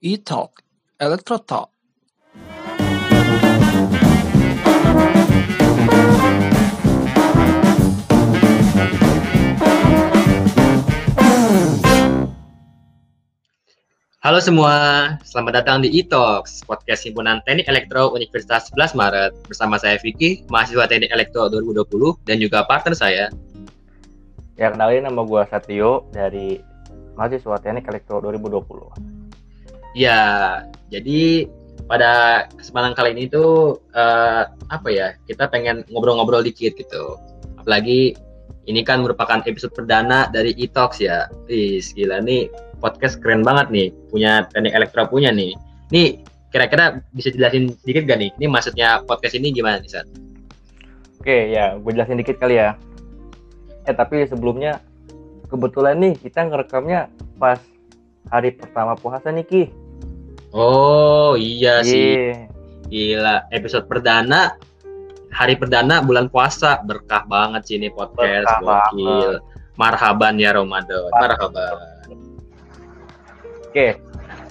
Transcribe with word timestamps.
E-Talk, 0.00 0.64
Electro 0.96 1.36
Talk. 1.44 1.68
Halo 14.24 14.40
semua, 14.40 14.72
selamat 15.20 15.52
datang 15.60 15.84
di 15.84 15.92
E-Talks, 15.92 16.64
podcast 16.64 17.04
himpunan 17.04 17.44
Teknik 17.44 17.68
Elektro 17.68 18.08
Universitas 18.16 18.72
11 18.72 18.96
Maret. 18.96 19.36
Bersama 19.52 19.76
saya 19.76 20.00
Vicky, 20.00 20.48
mahasiswa 20.48 20.88
Teknik 20.88 21.12
Elektro 21.12 21.52
2020, 21.52 22.16
dan 22.24 22.40
juga 22.40 22.64
partner 22.64 22.96
saya. 22.96 23.28
Ya, 24.56 24.72
kenalin 24.72 25.04
nama 25.04 25.20
gue 25.28 25.44
Satrio 25.52 26.08
dari 26.08 26.56
mahasiswa 27.20 27.60
Teknik 27.60 27.84
Elektro 27.84 28.24
2020. 28.24 29.19
Ya, 29.94 30.20
jadi 30.90 31.50
pada 31.90 32.46
kesempatan 32.54 32.94
kali 32.94 33.18
ini 33.18 33.24
tuh, 33.26 33.82
uh, 33.94 34.46
apa 34.70 34.88
ya, 34.90 35.18
kita 35.26 35.50
pengen 35.50 35.82
ngobrol-ngobrol 35.90 36.46
dikit 36.46 36.78
gitu. 36.78 37.18
Apalagi 37.58 38.14
ini 38.70 38.80
kan 38.86 39.02
merupakan 39.02 39.42
episode 39.42 39.74
perdana 39.74 40.30
dari 40.30 40.54
E-Talks 40.54 41.02
ya. 41.02 41.26
Ih, 41.50 41.82
gila 41.82 42.22
nih 42.22 42.46
podcast 42.80 43.20
keren 43.20 43.44
banget 43.44 43.68
nih, 43.68 43.88
punya 44.08 44.48
teknik 44.50 44.72
elektro 44.72 45.04
punya 45.10 45.30
nih. 45.30 45.52
Nih, 45.92 46.24
kira-kira 46.50 47.04
bisa 47.12 47.28
jelasin 47.30 47.76
sedikit 47.84 48.08
gak 48.08 48.18
nih? 48.18 48.30
Ini 48.40 48.46
maksudnya 48.48 49.04
podcast 49.04 49.36
ini 49.36 49.52
gimana 49.52 49.78
nih, 49.84 49.90
Sat? 49.90 50.06
Oke, 51.20 51.52
ya, 51.52 51.76
gue 51.76 51.92
jelasin 51.92 52.16
dikit 52.16 52.40
kali 52.40 52.56
ya. 52.56 52.74
Eh, 53.84 53.92
tapi 53.92 54.24
sebelumnya, 54.24 54.80
kebetulan 55.52 56.00
nih, 56.00 56.14
kita 56.16 56.48
ngerekamnya 56.48 57.12
pas 57.36 57.60
hari 58.32 58.56
pertama 58.56 58.96
puasa 58.96 59.28
nih, 59.28 59.44
Ki. 59.44 59.62
Oh, 60.50 61.38
iya 61.38 61.86
sih. 61.86 62.34
Iya. 62.34 62.50
Gila, 62.90 63.36
episode 63.54 63.86
perdana, 63.86 64.58
hari 65.30 65.54
perdana 65.54 66.02
bulan 66.02 66.26
puasa. 66.26 66.82
Berkah 66.82 67.22
banget 67.30 67.70
sih 67.70 67.78
ini 67.78 67.86
podcast. 67.86 68.50
Berkah 68.58 68.90
Gokil. 68.90 69.30
Marhaban 69.78 70.42
ya 70.42 70.50
Ramadan. 70.58 71.06
Marhaban. 71.14 71.74
Oke, 73.70 74.02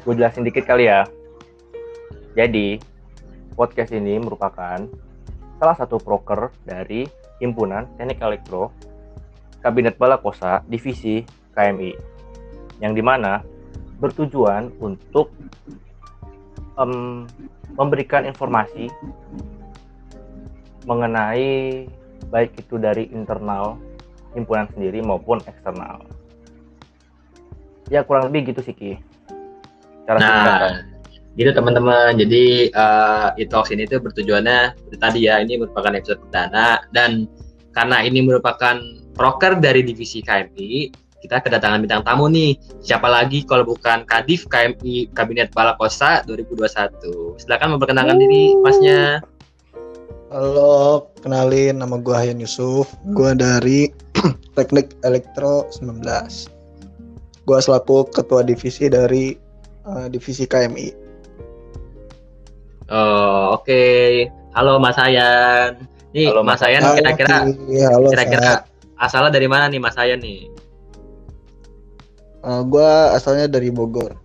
gue 0.07 0.13
jelasin 0.15 0.47
dikit 0.47 0.63
kali 0.63 0.87
ya. 0.87 1.03
Jadi, 2.39 2.79
podcast 3.59 3.91
ini 3.91 4.15
merupakan 4.23 4.79
salah 5.59 5.75
satu 5.75 5.99
proker 5.99 6.55
dari 6.63 7.03
Himpunan 7.43 7.91
Teknik 7.99 8.23
Elektro 8.23 8.71
Kabinet 9.59 9.99
Balakosa 9.99 10.63
Divisi 10.63 11.19
KMI 11.51 11.91
yang 12.79 12.95
di 12.95 13.03
mana 13.03 13.43
bertujuan 13.99 14.71
untuk 14.79 15.35
em, 16.79 17.27
memberikan 17.75 18.25
informasi 18.25 18.87
mengenai 20.87 21.85
baik 22.33 22.55
itu 22.57 22.79
dari 22.79 23.07
internal 23.13 23.77
himpunan 24.33 24.69
sendiri 24.73 25.03
maupun 25.03 25.41
eksternal. 25.45 26.05
Ya 27.89 28.05
kurang 28.05 28.29
lebih 28.29 28.53
gitu 28.53 28.61
sih 28.61 28.73
Ki. 28.73 28.93
Cara. 30.05 30.17
Nah, 30.17 30.85
gitu 31.37 31.49
teman-teman. 31.53 32.17
Jadi 32.17 32.73
uh, 32.73 33.33
e-talks 33.37 33.73
ini 33.73 33.85
tuh 33.85 34.01
bertujuannya 34.01 34.77
tadi 34.97 35.25
ya, 35.25 35.41
ini 35.41 35.61
merupakan 35.61 35.93
episode 35.93 36.21
perdana 36.25 36.85
dan 36.93 37.25
karena 37.73 38.01
ini 38.01 38.25
merupakan 38.25 38.81
proker 39.13 39.61
dari 39.61 39.85
divisi 39.85 40.25
KMI, 40.25 40.89
kita 41.19 41.43
kedatangan 41.43 41.83
bintang 41.83 42.03
tamu 42.03 42.31
nih. 42.31 42.55
Siapa 42.79 43.07
lagi 43.11 43.43
kalau 43.43 43.67
bukan 43.67 44.07
Kadif 44.07 44.47
KMI 44.47 45.11
Kabinet 45.11 45.51
Balakosa 45.51 46.23
2021. 46.25 47.39
Silakan 47.43 47.75
memperkenalkan 47.75 48.17
diri 48.19 48.55
Masnya. 48.63 49.19
Halo, 50.29 51.09
kenalin 51.19 51.81
nama 51.81 51.99
gue 51.99 52.15
Hayan 52.15 52.39
Yusuf. 52.39 52.87
Gue 53.11 53.35
dari 53.35 53.91
Teknik 54.55 54.95
Elektro 55.03 55.67
19. 55.75 56.05
Gue 57.43 57.59
selaku 57.59 58.07
ketua 58.13 58.45
divisi 58.45 58.87
dari 58.87 59.33
uh, 59.89 60.07
divisi 60.07 60.45
KMI. 60.47 60.87
Oh, 62.89 63.59
oke. 63.59 63.81
Halo 64.55 64.77
Mas 64.81 64.97
Hayan. 64.97 65.83
Nih, 66.13 66.29
Halo, 66.31 66.41
Mas 66.41 66.61
Hayan 66.61 66.81
kira-kira 66.97 67.45
Iya, 67.69 67.89
kira-kira 68.01 68.51
asalnya 68.97 69.33
dari 69.33 69.45
mana 69.45 69.69
nih 69.69 69.81
Mas 69.81 69.97
Hayan 69.97 70.21
nih? 70.21 70.68
Gue 72.41 72.89
asalnya 73.13 73.51
dari 73.51 73.69
Bogor. 73.69 74.15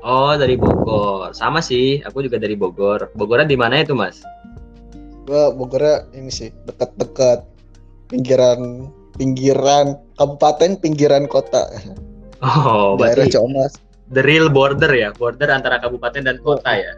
Oh, 0.00 0.32
dari 0.32 0.56
Bogor. 0.56 1.36
Sama 1.36 1.60
sih, 1.60 2.00
aku 2.00 2.24
juga 2.24 2.40
dari 2.40 2.56
Bogor. 2.56 3.12
Bogornya 3.12 3.44
di 3.44 3.58
mana 3.60 3.84
itu, 3.84 3.92
Mas? 3.92 4.24
Gue 5.28 5.52
Bogornya 5.52 6.08
ini 6.16 6.32
sih 6.32 6.48
dekat-dekat 6.64 7.44
pinggiran 8.08 8.88
pinggiran 9.14 10.00
kabupaten 10.16 10.80
pinggiran 10.80 11.28
kota 11.28 11.68
Oh, 12.40 12.96
daerah 12.96 13.28
berarti 13.28 13.36
Comas. 13.36 13.76
the 14.10 14.24
real 14.24 14.48
border 14.48 14.88
ya, 14.90 15.12
border 15.12 15.52
antara 15.52 15.76
kabupaten 15.76 16.24
dan 16.24 16.40
kota 16.40 16.72
ya. 16.72 16.92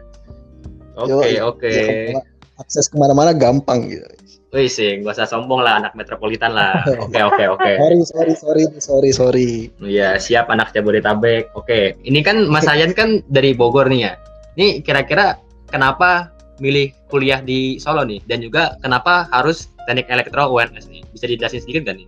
Oke, 0.95 1.11
Yoi. 1.11 1.43
oke. 1.43 1.67
Ya, 2.15 2.21
akses 2.57 2.87
ke 2.87 2.95
mana-mana 2.95 3.35
gampang 3.35 3.85
gitu. 3.91 4.07
Wih 4.53 4.69
sih, 4.69 5.01
gak 5.01 5.17
usah 5.17 5.25
sombong 5.25 5.65
lah 5.65 5.81
anak 5.81 5.97
metropolitan 5.97 6.53
lah. 6.53 6.85
Oke, 7.09 7.17
oke, 7.25 7.43
oke. 7.57 7.71
Sorry, 7.81 7.97
sorry, 8.05 8.33
sorry, 8.37 8.63
sorry, 8.77 9.09
sorry. 9.09 9.49
Iya, 9.81 10.21
siap 10.21 10.45
anak 10.53 10.69
Jabodetabek. 10.77 11.49
Oke, 11.57 11.97
ini 12.05 12.21
kan 12.21 12.45
Mas 12.45 12.69
Hayan 12.69 12.93
kan 12.93 13.25
dari 13.33 13.57
Bogor 13.57 13.89
nih 13.89 14.05
ya. 14.05 14.13
Nih 14.53 14.85
kira-kira 14.85 15.41
kenapa 15.73 16.29
milih 16.61 16.93
kuliah 17.09 17.41
di 17.41 17.81
Solo 17.81 18.05
nih? 18.05 18.21
Dan 18.29 18.45
juga 18.45 18.77
kenapa 18.85 19.25
harus 19.33 19.73
teknik 19.89 20.05
elektro 20.13 20.53
UNS 20.53 20.85
nih? 20.85 21.01
Bisa 21.09 21.25
dijelasin 21.25 21.65
sedikit 21.65 21.89
gak 21.89 21.97
nih? 21.97 22.07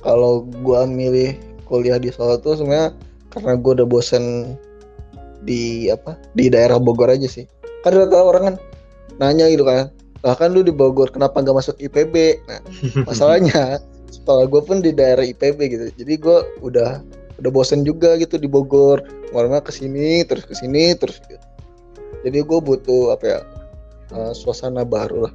Kalau 0.00 0.48
gua 0.64 0.88
milih 0.88 1.36
kuliah 1.68 2.00
di 2.00 2.08
Solo 2.08 2.40
tuh 2.40 2.56
sebenarnya 2.56 2.96
karena 3.28 3.52
gua 3.60 3.84
udah 3.84 3.88
bosen 3.88 4.56
di 5.44 5.92
apa 5.92 6.16
di 6.32 6.48
daerah 6.48 6.80
Bogor 6.80 7.12
aja 7.12 7.28
sih. 7.28 7.44
Kan 7.84 8.00
rata 8.00 8.16
orang 8.16 8.42
kan 8.48 8.56
nanya 9.20 9.52
gitu 9.52 9.68
kan, 9.68 9.92
lah 10.20 10.36
kan 10.36 10.52
lu 10.52 10.60
di 10.60 10.72
Bogor 10.72 11.08
kenapa 11.08 11.40
nggak 11.40 11.56
masuk 11.56 11.76
IPB? 11.80 12.44
Nah 12.48 12.60
masalahnya 13.08 13.80
sekolah 14.10 14.50
gue 14.50 14.62
pun 14.66 14.82
di 14.84 14.92
daerah 14.92 15.22
IPB 15.22 15.58
gitu, 15.70 15.86
jadi 15.96 16.14
gua 16.18 16.42
udah 16.60 17.00
udah 17.40 17.50
bosen 17.50 17.88
juga 17.88 18.20
gitu 18.20 18.36
di 18.36 18.44
Bogor, 18.44 19.00
ke 19.00 19.32
mana 19.32 19.64
ke 19.64 19.72
sini 19.72 20.20
terus 20.28 20.44
ke 20.44 20.52
sini 20.52 20.92
terus 20.92 21.22
gitu. 21.24 21.40
Jadi 22.20 22.44
gue 22.44 22.58
butuh 22.60 23.16
apa 23.16 23.24
ya 23.24 23.40
eh, 24.12 24.32
suasana 24.36 24.84
baru 24.84 25.24
lah. 25.24 25.34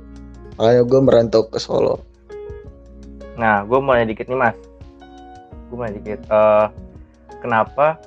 Makanya 0.55 0.83
gue 0.85 0.99
merantau 1.01 1.41
ke 1.49 1.57
Solo. 1.57 1.99
Nah, 3.35 3.67
gue 3.67 3.79
mau 3.81 3.97
nanya 3.97 4.15
dikit 4.15 4.31
nih 4.31 4.37
mas. 4.39 4.55
Gue 5.67 5.75
mau 5.75 5.83
nanya 5.89 5.97
dikit. 5.99 6.21
eh, 6.29 6.67
kenapa 7.41 7.97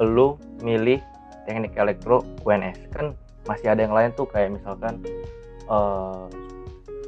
lu 0.00 0.40
milih 0.64 0.98
teknik 1.44 1.76
elektro 1.76 2.24
UNS? 2.48 2.80
Kan 2.96 3.12
masih 3.48 3.72
ada 3.72 3.80
yang 3.80 3.96
lain 3.96 4.12
tuh 4.12 4.28
kayak 4.28 4.52
misalkan 4.52 5.00
eh 5.68 6.24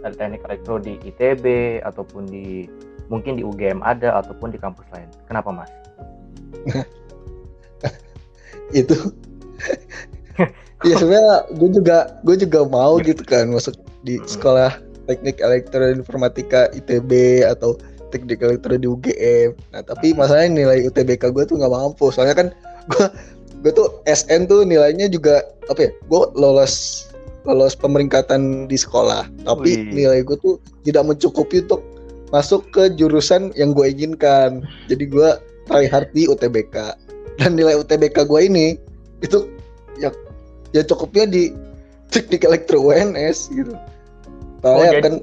ada 0.01 0.15
teknik 0.17 0.41
elektro 0.49 0.81
di 0.81 0.97
ITB 1.05 1.45
ataupun 1.85 2.25
di 2.25 2.65
mungkin 3.13 3.37
di 3.37 3.45
UGM 3.45 3.85
ada 3.85 4.17
ataupun 4.25 4.49
di 4.49 4.57
kampus 4.57 4.89
lain. 4.97 5.13
Kenapa 5.29 5.53
mas? 5.53 5.69
itu 8.71 8.97
ya 10.87 10.95
sebenarnya 10.97 11.37
gue 11.59 11.71
juga 11.75 11.99
gue 12.23 12.37
juga 12.39 12.61
mau 12.67 12.97
gitu 13.03 13.23
kan 13.27 13.51
masuk 13.51 13.77
di 14.07 14.17
Mm-mm. 14.17 14.31
sekolah 14.31 14.73
teknik 15.11 15.43
elektro 15.43 15.91
informatika 15.91 16.71
ITB 16.73 17.43
atau 17.45 17.77
teknik 18.15 18.41
elektro 18.41 18.79
di 18.79 18.87
UGM 18.87 19.59
nah 19.75 19.83
tapi 19.83 20.15
masalahnya 20.15 20.65
nilai 20.65 20.87
UTBK 20.87 21.35
gue 21.35 21.45
tuh 21.47 21.59
nggak 21.59 21.73
mampu 21.73 22.15
soalnya 22.15 22.37
kan 22.39 22.49
gue 22.91 23.07
gue 23.61 23.73
tuh 23.73 23.89
SN 24.09 24.49
tuh 24.49 24.65
nilainya 24.65 25.09
juga 25.13 25.45
apa 25.69 25.89
ya 25.89 25.91
gue 25.93 26.23
lolos 26.37 27.07
lolos 27.45 27.77
pemeringkatan 27.77 28.69
di 28.69 28.77
sekolah 28.77 29.29
tapi 29.45 29.77
Wih. 29.77 29.93
nilai 29.93 30.21
gue 30.25 30.37
tuh 30.41 30.57
tidak 30.85 31.09
mencukupi 31.09 31.65
untuk 31.65 31.85
masuk 32.33 32.65
ke 32.73 32.93
jurusan 32.97 33.53
yang 33.57 33.77
gue 33.77 33.91
inginkan 33.91 34.65
jadi 34.89 35.05
gue 35.09 35.31
try 35.69 35.85
hard 35.89 36.09
di 36.17 36.25
UTBK 36.29 36.97
dan 37.41 37.57
nilai 37.57 37.77
UTBK 37.81 38.29
gue 38.29 38.41
ini 38.45 38.77
itu 39.21 39.49
ya 40.01 40.09
ya 40.73 40.85
cukupnya 40.85 41.29
di 41.29 41.53
teknik 42.11 42.43
elektro 42.43 42.83
UNS 42.83 43.49
gitu. 43.55 43.75
Soalnya 44.61 44.93
jadi- 44.99 45.05
kan 45.07 45.15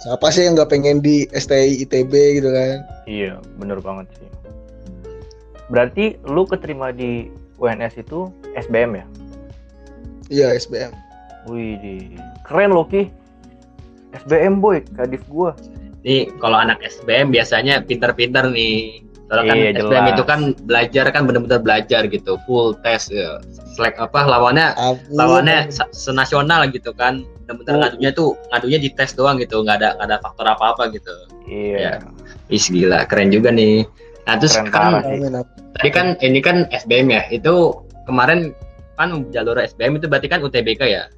siapa 0.00 0.26
sih 0.32 0.42
yang 0.48 0.56
nggak 0.56 0.70
pengen 0.72 1.04
di 1.04 1.28
STI 1.34 1.84
ITB 1.84 2.40
gitu 2.40 2.48
kan? 2.48 2.76
Iya, 3.04 3.42
bener 3.60 3.82
banget 3.84 4.08
sih. 4.16 4.28
Berarti 5.68 6.18
lu 6.26 6.48
keterima 6.48 6.90
di 6.90 7.28
UNS 7.60 7.94
itu 7.96 8.32
SBM 8.54 8.96
ya? 8.96 9.04
Iya 10.28 10.46
SBM. 10.54 10.92
Wih, 11.46 12.16
keren 12.42 12.70
loh 12.70 12.84
Ki. 12.84 13.08
SBM 14.12 14.58
boy, 14.58 14.82
kadif 14.92 15.22
gua. 15.26 15.54
Nih, 16.02 16.32
kalau 16.40 16.56
anak 16.56 16.80
SBM 16.80 17.30
biasanya 17.30 17.84
pinter-pinter 17.84 18.48
nih. 18.48 19.04
Soalnya 19.30 19.46
kan 19.46 19.56
Iya, 19.56 19.68
SBM 19.78 19.86
jelas. 20.02 20.10
itu 20.10 20.24
kan 20.26 20.40
belajar 20.66 21.04
kan 21.14 21.22
benar-benar 21.22 21.60
belajar 21.62 22.02
gitu, 22.04 22.34
full 22.44 22.74
test 22.82 23.14
ya. 23.14 23.38
Selek 23.70 23.94
apa 23.96 24.26
lawannya 24.26 24.74
lawannya 25.08 25.70
se- 25.70 25.86
senasional 25.92 26.66
gitu 26.68 26.90
kan. 26.90 27.22
Benar-benar 27.46 27.70
Oh. 27.70 27.80
ngadunya 27.84 28.10
tuh 28.10 28.28
ngadunya 28.50 28.78
di 28.80 28.90
tes 28.90 29.14
doang 29.14 29.38
gitu, 29.38 29.62
nggak 29.62 29.76
ada 29.78 29.88
nggak 29.94 30.08
ada 30.08 30.18
faktor 30.18 30.46
apa-apa 30.48 30.90
gitu. 30.90 31.14
Iya. 31.46 32.02
Ih 32.50 32.58
gila, 32.60 33.06
keren 33.06 33.30
juga 33.30 33.54
nih. 33.54 33.86
Nah 34.28 34.34
terus 34.36 34.54
Keren 34.56 34.68
kan 34.68 34.92
parah. 35.00 35.44
Tadi 35.80 35.88
kan 35.90 36.06
ini 36.20 36.40
kan 36.44 36.68
SBM 36.68 37.08
ya, 37.08 37.22
itu 37.32 37.72
kemarin 38.04 38.52
kan 39.00 39.24
jalur 39.32 39.56
SBM 39.56 39.96
itu 39.96 40.06
berarti 40.10 40.28
kan 40.28 40.44
UTBK 40.44 40.82
ya. 40.84 41.08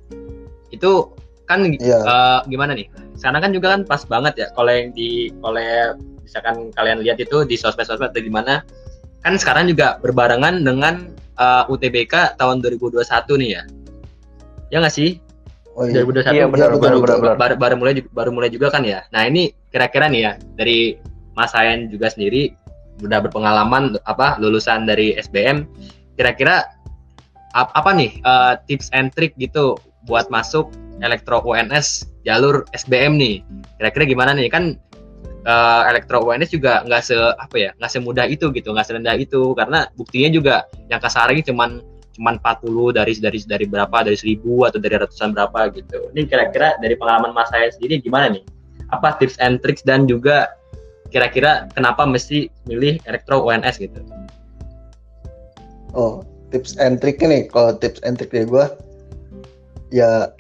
Itu 0.71 1.13
kan 1.51 1.67
Iya. 1.67 1.99
eh, 1.99 2.41
gimana 2.47 2.73
nih? 2.79 2.87
Sekarang 3.19 3.43
kan 3.43 3.51
juga 3.53 3.75
kan 3.75 3.83
pas 3.85 4.03
banget 4.07 4.35
ya 4.39 4.47
kalau 4.55 4.71
yang 4.71 4.95
di 4.95 5.29
oleh 5.43 5.93
misalkan 6.23 6.71
kalian 6.73 7.03
lihat 7.03 7.19
itu 7.19 7.43
di 7.45 7.59
sosmed-sosmed 7.59 8.15
atau 8.15 8.23
gimana 8.23 8.63
kan 9.21 9.35
sekarang 9.37 9.69
juga 9.69 9.99
berbarengan 10.01 10.63
dengan 10.63 11.11
eh, 11.37 11.65
UTBK 11.67 12.39
tahun 12.39 12.63
2021 12.63 13.03
nih 13.43 13.51
ya. 13.59 13.63
Ya 14.73 14.77
nggak 14.81 14.95
sih? 14.95 15.19
Oh 15.75 15.89
iya. 15.89 16.05
2021 16.05 16.37
Iya, 16.37 16.45
benar, 16.49 16.69
baru, 16.71 16.79
benar, 16.79 16.93
baru, 17.01 17.21
benar. 17.21 17.37
baru, 17.41 17.55
baru 17.59 17.75
mulai 17.81 17.95
baru 18.13 18.31
mulai 18.31 18.49
juga 18.53 18.69
kan 18.71 18.85
ya. 18.87 19.03
Nah 19.11 19.27
ini 19.27 19.51
kira-kira 19.73 20.07
nih 20.07 20.21
ya 20.23 20.33
dari 20.55 20.97
Mas 21.33 21.51
Hayan 21.57 21.89
juga 21.89 22.13
sendiri 22.13 22.53
udah 23.03 23.19
berpengalaman 23.29 23.99
apa 24.07 24.39
lulusan 24.39 24.87
dari 24.87 25.19
SBM. 25.19 25.67
Kira-kira 26.17 26.65
ap- 27.53 27.75
apa 27.75 27.91
nih 27.93 28.23
eh, 28.23 28.55
tips 28.71 28.89
and 28.95 29.13
trick 29.13 29.35
gitu 29.37 29.77
buat 30.07 30.31
masuk 30.31 30.71
elektro 31.03 31.43
UNS 31.43 32.07
jalur 32.25 32.65
SBM 32.73 33.19
nih. 33.19 33.43
Kira-kira 33.79 34.05
gimana 34.07 34.33
nih 34.33 34.49
kan 34.49 34.79
eh, 35.45 35.83
elektro 35.91 36.23
UNS 36.23 36.55
juga 36.55 36.87
nggak 36.87 37.03
se 37.03 37.17
apa 37.19 37.57
ya 37.59 37.71
nggak 37.77 37.91
semudah 37.91 38.27
itu 38.31 38.49
gitu 38.55 38.71
nggak 38.71 38.87
serendah 38.87 39.19
itu 39.19 39.53
karena 39.59 39.91
buktinya 39.99 40.31
juga 40.31 40.57
yang 40.87 41.03
kasar 41.03 41.31
cuman 41.43 41.83
cuman 42.13 42.37
40 42.45 42.93
dari 42.93 43.13
dari 43.17 43.39
dari 43.49 43.65
berapa 43.65 44.05
dari 44.05 44.17
1000 44.17 44.69
atau 44.69 44.79
dari 44.79 44.95
ratusan 45.01 45.33
berapa 45.33 45.61
gitu. 45.73 46.13
Ini 46.13 46.29
kira-kira 46.29 46.77
dari 46.79 46.95
pengalaman 46.97 47.33
Mas 47.33 47.49
saya 47.49 47.73
sendiri 47.73 48.05
gimana 48.05 48.37
nih? 48.37 48.45
Apa 48.93 49.17
tips 49.17 49.41
and 49.41 49.65
tricks 49.65 49.81
dan 49.81 50.05
juga 50.05 50.53
kira-kira 51.13 51.69
kenapa 51.77 52.09
mesti 52.09 52.49
milih 52.65 52.97
elektro 53.05 53.45
UNS 53.45 53.77
gitu? 53.77 54.01
Oh, 55.93 56.25
tips 56.49 56.81
and 56.81 56.99
trick 57.05 57.21
nih. 57.21 57.53
Kalau 57.53 57.77
tips 57.77 58.01
and 58.03 58.17
trick 58.17 58.33
dari 58.33 58.49
gua 58.49 58.73
ya 59.93 60.33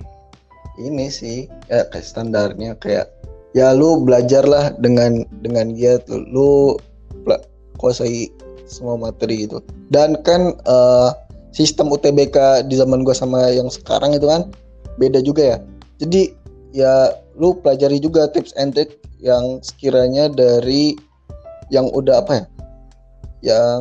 ini 0.80 1.12
sih 1.12 1.44
ya 1.69 1.84
kayak 1.92 2.08
standarnya 2.08 2.72
kayak 2.80 3.12
ya 3.52 3.76
lu 3.76 4.00
belajarlah 4.00 4.72
dengan 4.80 5.28
dengan 5.44 5.76
dia 5.76 6.00
lu 6.08 6.80
pela- 7.28 7.44
kuasai 7.76 8.32
semua 8.64 8.96
materi 8.96 9.44
gitu. 9.44 9.60
Dan 9.92 10.16
kan 10.24 10.56
eh, 10.56 11.10
sistem 11.52 11.92
UTBK 11.92 12.64
di 12.64 12.80
zaman 12.80 13.04
gua 13.04 13.12
sama 13.12 13.52
yang 13.52 13.69
sekarang 13.69 14.16
itu 14.16 14.24
kan 14.24 14.48
beda 14.96 15.20
juga 15.20 15.56
ya. 15.56 15.58
Jadi 16.00 16.32
ya 16.72 17.21
lu 17.37 17.56
pelajari 17.61 17.99
juga 18.02 18.29
tips 18.29 18.52
and 18.61 18.76
trick 18.76 19.00
yang 19.23 19.62
sekiranya 19.64 20.29
dari 20.29 20.96
yang 21.73 21.88
udah 21.93 22.20
apa 22.20 22.32
ya? 22.37 22.44
Yang 23.43 23.81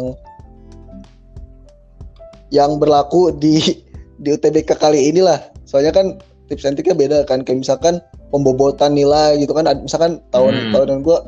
yang 2.52 2.78
berlaku 2.78 3.32
di 3.36 3.84
di 4.22 4.30
UTBK 4.36 4.76
kali 4.78 5.12
inilah. 5.12 5.40
Soalnya 5.66 5.96
kan 5.96 6.20
tips 6.52 6.68
and 6.68 6.76
triknya 6.76 6.96
beda 6.96 7.18
kan. 7.26 7.44
Kayak 7.44 7.64
misalkan 7.64 8.04
pembobotan 8.30 8.96
nilai 8.96 9.40
gitu 9.40 9.56
kan. 9.56 9.68
Misalkan 9.82 10.20
tahun 10.32 10.70
Hmm. 10.70 10.72
tahunan 10.76 11.00
gua 11.04 11.20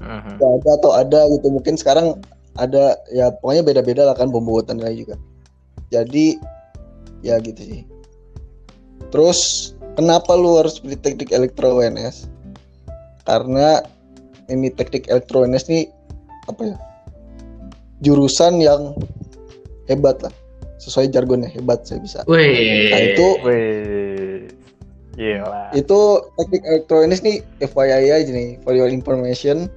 Mhm. 0.00 0.40
nggak 0.40 0.52
ada 0.64 0.70
atau 0.80 0.90
ada 0.96 1.20
gitu. 1.36 1.46
Mungkin 1.52 1.76
sekarang 1.76 2.20
ada 2.56 2.96
ya 3.12 3.30
pokoknya 3.40 3.62
beda-beda 3.62 4.02
lah 4.08 4.16
kan 4.16 4.32
pembobotan 4.32 4.80
nilai 4.80 5.04
juga. 5.04 5.16
Jadi 5.92 6.40
ya 7.20 7.36
gitu 7.40 7.60
sih. 7.60 7.82
Terus 9.12 9.72
kenapa 10.00 10.32
lu 10.32 10.56
harus 10.56 10.80
beli 10.80 10.96
teknik 10.96 11.28
elektro 11.28 11.76
UNS? 11.76 12.24
Karena 13.28 13.84
ini 14.48 14.72
teknik 14.72 15.04
elektro 15.12 15.44
UNS 15.44 15.68
nih 15.68 15.84
apa 16.48 16.72
ya? 16.72 16.76
Jurusan 18.00 18.64
yang 18.64 18.96
hebat 19.92 20.24
lah. 20.24 20.32
Sesuai 20.80 21.12
jargonnya 21.12 21.52
hebat 21.52 21.84
saya 21.84 22.00
bisa. 22.00 22.24
Wih. 22.24 22.88
Nah, 22.88 23.00
itu 23.12 23.26
Wih. 23.44 24.48
Gila. 25.20 25.76
itu 25.76 26.00
teknik 26.40 26.64
elektronis 26.64 27.20
nih 27.20 27.44
FYI 27.60 28.08
aja 28.08 28.30
nih 28.32 28.56
for 28.64 28.72
your 28.72 28.88
information 28.88 29.68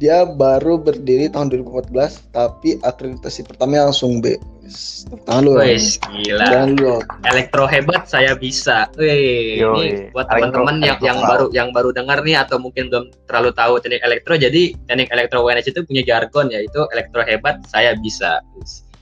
dia 0.00 0.24
baru 0.24 0.80
berdiri 0.80 1.28
tahun 1.28 1.52
2014 1.52 2.32
tapi 2.32 2.80
akreditasi 2.80 3.44
pertama 3.44 3.84
langsung 3.84 4.24
B 4.24 4.40
tangan 5.24 5.42
lu 5.42 5.52
Wih, 5.56 5.78
gila. 6.02 6.46
lu 6.68 6.94
Elektro 7.24 7.64
hebat 7.66 8.06
saya 8.06 8.34
bisa. 8.34 8.86
Wih, 8.94 9.60
ini 9.60 10.10
buat 10.10 10.26
teman-teman 10.26 10.80
yang 10.80 10.96
elektro 10.96 11.06
yang 11.06 11.18
baru 11.20 11.46
yang 11.50 11.68
baru 11.70 11.90
dengar 11.90 12.18
nih 12.22 12.36
atau 12.38 12.56
mungkin 12.56 12.88
belum 12.88 13.10
terlalu 13.26 13.50
tahu 13.52 13.78
teknik 13.78 14.02
elektro. 14.02 14.34
Jadi 14.34 14.74
teknik 14.84 15.08
elektro 15.10 15.42
UNS 15.42 15.66
itu 15.66 15.80
punya 15.82 16.02
jargon 16.02 16.48
yaitu 16.48 16.84
elektro 16.90 17.22
hebat 17.22 17.62
saya 17.66 17.94
bisa. 17.96 18.42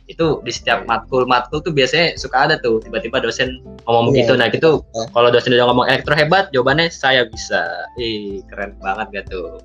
Itu 0.05 0.45
di 0.45 0.53
setiap 0.53 0.85
matkul-matkul 0.85 1.65
tuh 1.65 1.73
biasanya 1.73 2.21
suka 2.21 2.45
ada 2.45 2.61
tuh 2.61 2.77
tiba-tiba 2.79 3.25
dosen 3.25 3.57
ngomong 3.85 4.13
Iya. 4.13 4.29
begitu. 4.29 4.33
Nah, 4.37 4.47
gitu 4.53 4.71
Eh. 4.93 5.07
kalau 5.11 5.33
dosen 5.33 5.53
udah 5.53 5.65
ngomong 5.65 5.89
elektro 5.89 6.13
hebat, 6.13 6.53
jawabannya 6.53 6.93
saya 6.93 7.25
bisa. 7.25 7.65
Ih, 7.97 8.45
keren 8.47 8.77
banget 8.79 9.09
gak 9.13 9.27
tuh. 9.33 9.57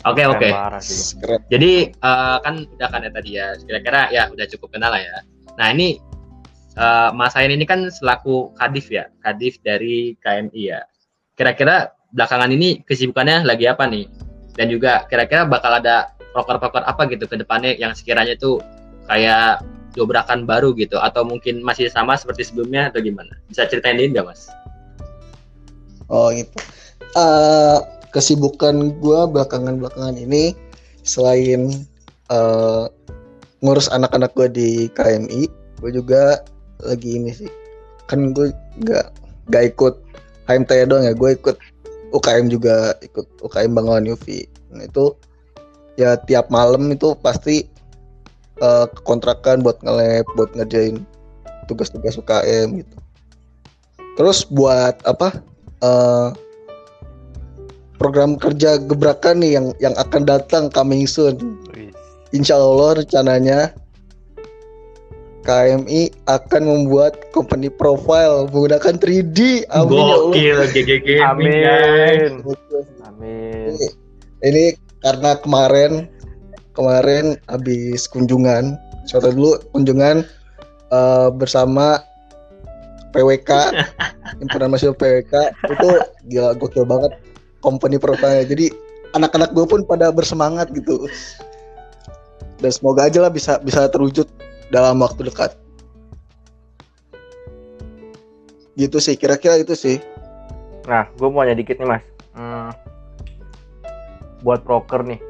Oke, 0.00 0.24
Keren 0.24 0.32
oke. 0.32 0.48
keren 1.20 1.40
Jadi 1.52 1.72
eh, 1.92 2.36
kan 2.40 2.54
udah 2.64 2.88
kan 2.88 3.00
ya 3.04 3.10
tadi 3.12 3.30
ya, 3.36 3.52
kira-kira 3.58 4.08
ya 4.08 4.22
udah 4.28 4.46
cukup 4.48 4.72
kenal 4.72 4.92
lah 4.92 5.00
ya. 5.00 5.16
Nah 5.60 5.76
ini 5.76 6.00
eh, 6.80 7.10
Mas 7.12 7.36
Ain 7.36 7.52
ini 7.52 7.68
kan 7.68 7.92
selaku 7.92 8.56
kadif 8.56 8.88
ya, 8.88 9.12
kadif 9.20 9.60
dari 9.60 10.16
KMI 10.24 10.62
ya. 10.64 10.80
Kira-kira 11.36 11.92
belakangan 12.16 12.48
ini 12.48 12.80
kesibukannya 12.88 13.44
lagi 13.44 13.68
apa 13.68 13.84
nih? 13.84 14.08
Dan 14.56 14.72
juga 14.72 15.04
kira-kira 15.06 15.44
bakal 15.44 15.76
ada 15.76 16.16
proker-proker 16.32 16.82
apa 16.88 17.04
gitu 17.12 17.28
ke 17.28 17.36
depannya 17.36 17.76
yang 17.76 17.92
sekiranya 17.92 18.34
tuh 18.40 18.64
kayak 19.06 19.60
dobrakan 19.92 20.48
baru 20.48 20.72
gitu 20.78 20.96
atau 20.96 21.26
mungkin 21.26 21.60
masih 21.60 21.90
sama 21.92 22.16
seperti 22.16 22.48
sebelumnya 22.48 22.88
atau 22.88 23.04
gimana? 23.04 23.36
Bisa 23.46 23.68
ceritain 23.68 24.00
nggak 24.00 24.24
mas? 24.24 24.48
oh 26.10 26.34
gitu 26.34 26.58
Eh, 27.10 27.78
kesibukan 28.14 28.94
gua 29.02 29.26
belakangan-belakangan 29.26 30.14
ini 30.14 30.54
selain 31.02 31.74
eh, 32.30 32.84
ngurus 33.60 33.92
anak-anak 33.92 34.32
gua 34.36 34.48
di 34.48 34.88
KMI 34.96 35.48
gue 35.80 35.90
juga 35.96 36.44
lagi 36.84 37.16
ini 37.16 37.32
sih. 37.32 37.50
Kan 38.08 38.36
gue 38.36 38.52
nggak 38.84 39.06
nggak 39.48 39.64
ikut 39.76 39.94
HMT 40.50 40.70
doang 40.90 41.04
ya 41.06 41.14
gue 41.14 41.30
ikut 41.34 41.56
UKM 42.10 42.50
juga 42.50 42.94
ikut 43.06 43.26
UKM 43.42 43.70
Bangawan 43.70 44.10
UV 44.10 44.46
nah 44.70 44.86
itu 44.86 45.14
ya 45.98 46.18
tiap 46.26 46.50
malam 46.50 46.90
itu 46.90 47.14
pasti 47.18 47.66
eh, 48.62 48.86
kontrakan 49.06 49.62
buat 49.62 49.78
nge 49.82 50.26
buat 50.34 50.50
ngerjain 50.54 51.02
tugas-tugas 51.66 52.18
UKM 52.18 52.82
gitu. 52.82 52.96
Terus 54.18 54.46
buat 54.50 54.98
apa 55.06 55.38
eh, 55.82 56.28
program 57.98 58.40
kerja 58.40 58.80
gebrakan 58.80 59.44
nih 59.44 59.60
yang 59.60 59.66
yang 59.78 59.94
akan 59.98 60.22
datang 60.26 60.64
coming 60.70 61.06
soon. 61.06 61.36
Insya 62.30 62.58
Allah 62.58 63.02
rencananya 63.02 63.74
KMI 65.42 66.14
akan 66.28 66.62
membuat 66.62 67.32
company 67.32 67.72
profile 67.72 68.46
menggunakan 68.52 69.00
3D. 69.00 69.66
Amin 69.72 69.98
ya 69.98 70.04
Allah. 70.04 70.06
Gokil, 70.30 70.58
GGG. 70.70 71.08
guys. 71.16 71.26
Amin. 71.26 72.30
Amin. 73.08 73.72
Ini 74.44 74.64
karena 75.00 75.40
kemarin 75.40 76.06
kemarin 76.76 77.40
habis 77.48 78.06
kunjungan, 78.06 78.76
suatu 79.08 79.32
dulu 79.32 79.58
kunjungan 79.74 80.22
eh, 80.92 81.28
bersama 81.34 82.04
PWK, 83.10 83.50
himpunan 84.38 84.68
mahasiswa 84.70 84.94
PWK 84.94 85.34
itu 85.66 85.88
gila 86.30 86.54
gokil 86.54 86.86
banget 86.86 87.16
company 87.64 87.98
profile. 87.98 88.46
Jadi 88.46 88.70
anak-anak 89.18 89.50
gue 89.50 89.66
pun 89.66 89.82
pada 89.82 90.14
bersemangat 90.14 90.70
gitu. 90.70 91.10
Dan 92.60 92.70
semoga 92.70 93.08
aja 93.08 93.24
lah 93.24 93.32
bisa 93.32 93.56
bisa 93.64 93.88
terwujud 93.88 94.28
dalam 94.68 95.00
waktu 95.00 95.26
dekat. 95.26 95.56
Gitu 98.76 98.96
sih, 99.00 99.16
kira-kira 99.16 99.56
itu 99.60 99.72
sih. 99.72 99.96
Nah, 100.88 101.08
gue 101.16 101.28
mau 101.28 101.44
nanya 101.44 101.58
dikit 101.60 101.80
nih 101.80 101.88
mas. 101.88 102.04
Hmm, 102.36 102.72
buat 104.40 104.64
proker 104.64 105.04
nih, 105.04 105.20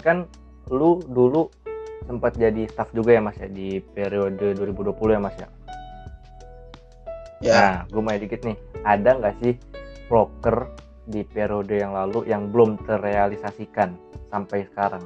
kan 0.00 0.24
lu 0.72 1.02
dulu 1.04 1.52
sempat 2.06 2.38
jadi 2.38 2.70
staff 2.70 2.88
juga 2.94 3.18
ya 3.18 3.20
mas 3.20 3.36
ya 3.36 3.50
di 3.50 3.82
periode 3.82 4.56
2020 4.56 5.16
ya 5.16 5.20
mas 5.20 5.36
ya. 5.36 5.48
Ya, 7.44 7.52
Nah, 7.52 7.76
gue 7.92 8.00
mau 8.00 8.12
nanya 8.12 8.24
dikit 8.24 8.40
nih, 8.44 8.56
ada 8.84 9.10
nggak 9.20 9.36
sih 9.44 9.52
proker 10.08 10.72
di 11.06 11.20
periode 11.22 11.76
yang 11.76 11.92
lalu 11.92 12.24
yang 12.26 12.48
belum 12.48 12.80
terrealisasikan 12.88 13.92
sampai 14.32 14.64
sekarang? 14.72 15.04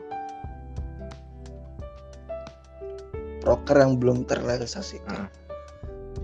Proker 3.41 3.77
yang 3.81 3.97
belum 3.97 4.29
terrealisasikan. 4.29 5.27
Hmm. 5.27 5.41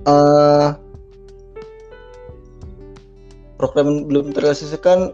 Eh, 0.06 0.68
program 3.56 3.86
yang 3.88 4.00
belum 4.06 4.26
terrealisasikan, 4.36 5.10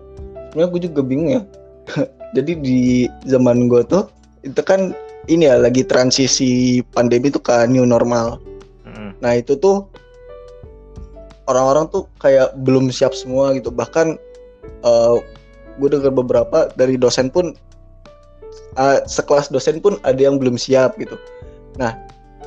sebenarnya 0.50 0.68
gue 0.68 0.82
juga 0.90 1.00
bingung 1.00 1.30
ya. 1.32 1.42
Jadi 2.36 2.52
di 2.60 2.80
zaman 3.28 3.70
gue 3.70 3.82
tuh 3.86 4.08
itu 4.42 4.58
kan 4.64 4.92
ini 5.30 5.46
ya 5.46 5.56
lagi 5.60 5.86
transisi 5.86 6.82
pandemi 6.92 7.30
tuh 7.30 7.42
ke 7.42 7.54
new 7.70 7.86
normal. 7.86 8.42
Mm-mm. 8.82 9.14
Nah 9.22 9.32
itu 9.38 9.54
tuh 9.54 9.86
orang-orang 11.46 11.86
tuh 11.94 12.10
kayak 12.18 12.56
belum 12.66 12.90
siap 12.90 13.14
semua 13.14 13.54
gitu. 13.54 13.70
Bahkan 13.70 14.18
eh 14.82 15.16
gue 15.80 15.88
dengar 15.88 16.12
beberapa 16.12 16.68
dari 16.74 16.98
dosen 16.98 17.30
pun 17.30 17.54
eh, 18.76 18.98
sekelas 19.06 19.48
dosen 19.48 19.78
pun 19.78 19.96
ada 20.02 20.18
yang 20.18 20.36
belum 20.36 20.58
siap 20.58 20.98
gitu. 20.98 21.14
Nah 21.78 21.96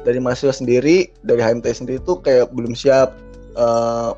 dari 0.05 0.21
mahasiswa 0.21 0.53
sendiri, 0.53 1.09
dari 1.25 1.41
HMT 1.41 1.65
sendiri 1.85 1.99
tuh 2.05 2.21
kayak 2.21 2.53
belum 2.53 2.77
siap. 2.77 3.17
Eh 3.57 4.11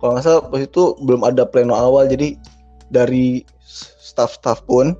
kalau 0.00 0.16
nggak 0.16 0.24
salah 0.24 0.42
pas 0.48 0.60
itu 0.64 0.96
belum 1.04 1.24
ada 1.28 1.44
pleno 1.44 1.76
awal. 1.76 2.08
Jadi 2.08 2.40
dari 2.88 3.44
staff-staff 4.10 4.64
pun 4.66 4.96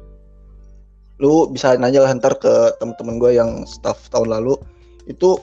lu 1.21 1.45
bisa 1.53 1.77
nanya 1.77 2.01
lah 2.01 2.17
ntar 2.17 2.41
ke 2.41 2.81
temen-temen 2.81 3.21
gue 3.21 3.37
yang 3.37 3.69
staff 3.69 4.09
tahun 4.09 4.33
lalu 4.33 4.57
itu 5.05 5.37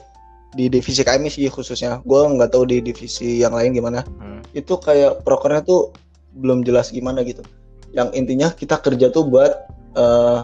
di 0.58 0.66
divisi 0.66 1.06
kami 1.06 1.30
sih 1.30 1.46
khususnya 1.46 2.02
gue 2.02 2.18
nggak 2.18 2.50
tahu 2.50 2.66
di 2.66 2.82
divisi 2.82 3.38
yang 3.38 3.54
lain 3.54 3.76
gimana 3.76 4.02
Hmm. 4.18 4.42
itu 4.58 4.74
kayak 4.74 5.22
prokernya 5.22 5.62
tuh 5.62 5.94
belum 6.34 6.66
jelas 6.66 6.90
gimana 6.90 7.22
gitu 7.22 7.46
yang 7.94 8.10
intinya 8.10 8.50
kita 8.50 8.80
kerja 8.82 9.12
tuh 9.14 9.30
buat 9.30 9.54
eh, 9.94 10.38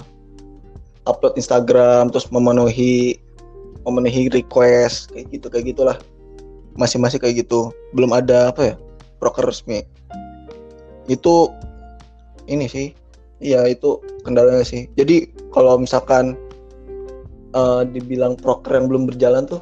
upload 1.04 1.37
Instagram 1.37 2.08
terus 2.08 2.28
memenuhi 2.32 3.20
memenuhi 3.84 4.32
request 4.32 5.12
kayak 5.12 5.26
gitu 5.32 5.46
kayak 5.52 5.66
gitulah. 5.76 5.96
Masing-masing 6.75 7.23
kayak 7.23 7.46
gitu. 7.46 7.70
Belum 7.92 8.11
ada 8.11 8.50
apa 8.50 8.75
ya 8.75 8.76
proker 9.20 9.46
resmi. 9.46 9.84
Itu 11.06 11.52
ini 12.49 12.66
sih. 12.66 12.96
Iya 13.44 13.68
itu 13.68 14.00
kendalanya 14.25 14.64
sih. 14.64 14.88
Jadi 14.96 15.28
kalau 15.52 15.76
misalkan 15.76 16.34
eh, 17.52 17.82
dibilang 17.92 18.40
proker 18.40 18.73
yang 18.80 18.88
belum 18.88 19.04
berjalan 19.12 19.44
tuh 19.44 19.61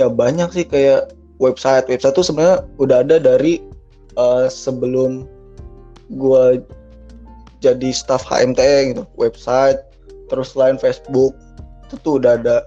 ya 0.00 0.08
banyak 0.08 0.48
sih 0.56 0.64
kayak 0.64 1.12
website. 1.36 1.84
Website 1.86 2.16
tuh 2.16 2.24
sebenarnya 2.24 2.64
udah 2.80 3.04
ada 3.04 3.16
dari 3.20 3.60
eh, 4.16 4.46
sebelum 4.48 5.28
gua 6.16 6.56
jadi 7.60 7.92
staff 7.92 8.24
HMT 8.24 8.60
gitu. 8.96 9.04
Website 9.20 9.89
terus 10.30 10.54
lain 10.54 10.78
Facebook 10.78 11.34
itu 11.86 11.94
tuh 12.00 12.22
udah 12.22 12.38
ada 12.38 12.64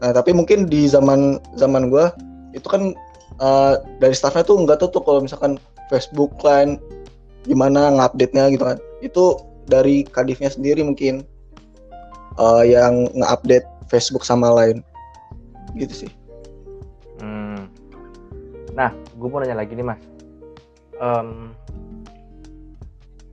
nah 0.00 0.16
tapi 0.16 0.32
mungkin 0.32 0.64
di 0.64 0.88
zaman 0.88 1.36
zaman 1.60 1.92
gua 1.92 2.16
itu 2.56 2.64
kan 2.64 2.96
eh, 3.38 3.74
dari 4.00 4.16
staffnya 4.16 4.42
tuh 4.42 4.64
nggak 4.64 4.80
tuh 4.80 5.04
kalau 5.04 5.20
misalkan 5.20 5.60
Facebook 5.92 6.32
line 6.40 6.80
gimana 7.44 7.92
ngupdate-nya 7.92 8.56
gitu 8.56 8.64
kan 8.64 8.78
itu 9.04 9.24
dari 9.68 10.02
kadifnya 10.08 10.48
sendiri 10.48 10.80
mungkin 10.80 11.22
eh, 12.40 12.64
yang 12.72 13.12
nge-update 13.12 13.68
Facebook 13.92 14.24
sama 14.24 14.48
lain 14.48 14.80
gitu 15.76 16.08
sih 16.08 16.10
Hmm. 17.20 17.68
Nah, 18.72 18.90
gue 18.96 19.28
mau 19.28 19.38
nanya 19.38 19.60
lagi 19.60 19.76
nih 19.76 19.84
mas. 19.84 20.00
Em, 20.96 21.52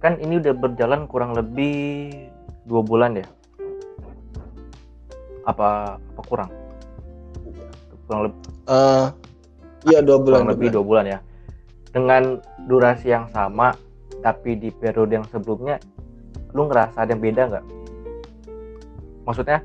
kan 0.04 0.20
ini 0.20 0.40
udah 0.44 0.54
berjalan 0.54 1.08
kurang 1.08 1.34
lebih 1.34 2.12
dua 2.68 2.82
bulan 2.84 3.16
ya? 3.16 3.28
Apa 5.48 5.96
apa 5.96 6.22
kurang? 6.28 6.52
Kurang 8.06 8.22
lebih 8.28 8.40
Eh, 8.68 9.08
iya 9.88 10.04
dua 10.04 10.20
bulan 10.20 10.44
kurang 10.44 10.52
lebih 10.52 10.68
bulan. 10.68 10.76
dua 10.76 10.84
bulan 10.84 11.06
ya. 11.08 11.20
Dengan 11.96 12.24
durasi 12.68 13.08
yang 13.16 13.32
sama, 13.32 13.72
tapi 14.20 14.60
di 14.60 14.70
periode 14.76 15.16
yang 15.16 15.28
sebelumnya, 15.32 15.80
lu 16.52 16.68
ngerasa 16.68 17.08
ada 17.08 17.16
yang 17.16 17.24
beda 17.24 17.42
nggak? 17.48 17.66
Maksudnya 19.24 19.64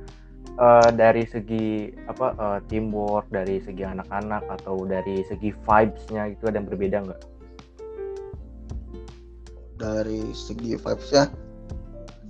eh, 0.55 0.89
dari 0.95 1.27
segi 1.27 1.91
apa 2.07 2.31
eh, 2.39 2.59
teamwork, 2.71 3.27
dari 3.35 3.59
segi 3.59 3.83
anak-anak 3.83 4.47
atau 4.63 4.87
dari 4.87 5.27
segi 5.27 5.51
vibes-nya 5.51 6.31
itu 6.31 6.47
ada 6.47 6.63
yang 6.63 6.71
berbeda 6.71 6.99
nggak? 7.03 7.23
dari 9.83 10.31
segi 10.31 10.79
vibes-nya 10.79 11.27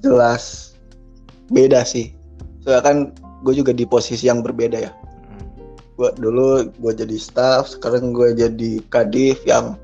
jelas 0.03 0.75
beda 1.49 1.87
sih. 1.87 2.13
Soalnya 2.63 2.83
kan 2.83 2.97
gue 3.47 3.55
juga 3.55 3.71
di 3.71 3.87
posisi 3.87 4.27
yang 4.27 4.43
berbeda 4.43 4.79
ya. 4.83 4.93
Gue 5.97 6.11
dulu 6.19 6.67
gue 6.67 6.93
jadi 6.93 7.17
staff 7.17 7.79
sekarang 7.79 8.11
gue 8.13 8.35
jadi 8.35 8.83
kadif 8.91 9.39
yang 9.47 9.79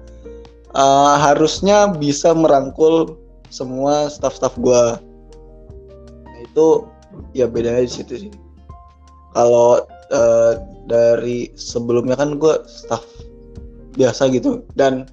eh, 0.75 1.15
harusnya 1.23 1.95
bisa 1.95 2.35
merangkul 2.35 3.17
semua 3.49 4.13
staff-staff 4.13 4.61
gue 4.61 4.83
nah, 6.29 6.39
itu 6.45 6.85
ya 7.33 7.47
bedanya 7.49 7.87
di 7.87 7.93
situ 7.93 8.29
sih. 8.29 8.33
Kalau 9.33 9.87
eh, 10.11 10.53
dari 10.89 11.53
sebelumnya 11.55 12.19
kan 12.19 12.41
gue 12.41 12.55
staff 12.67 13.05
biasa 13.95 14.31
gitu. 14.35 14.63
Dan 14.75 15.07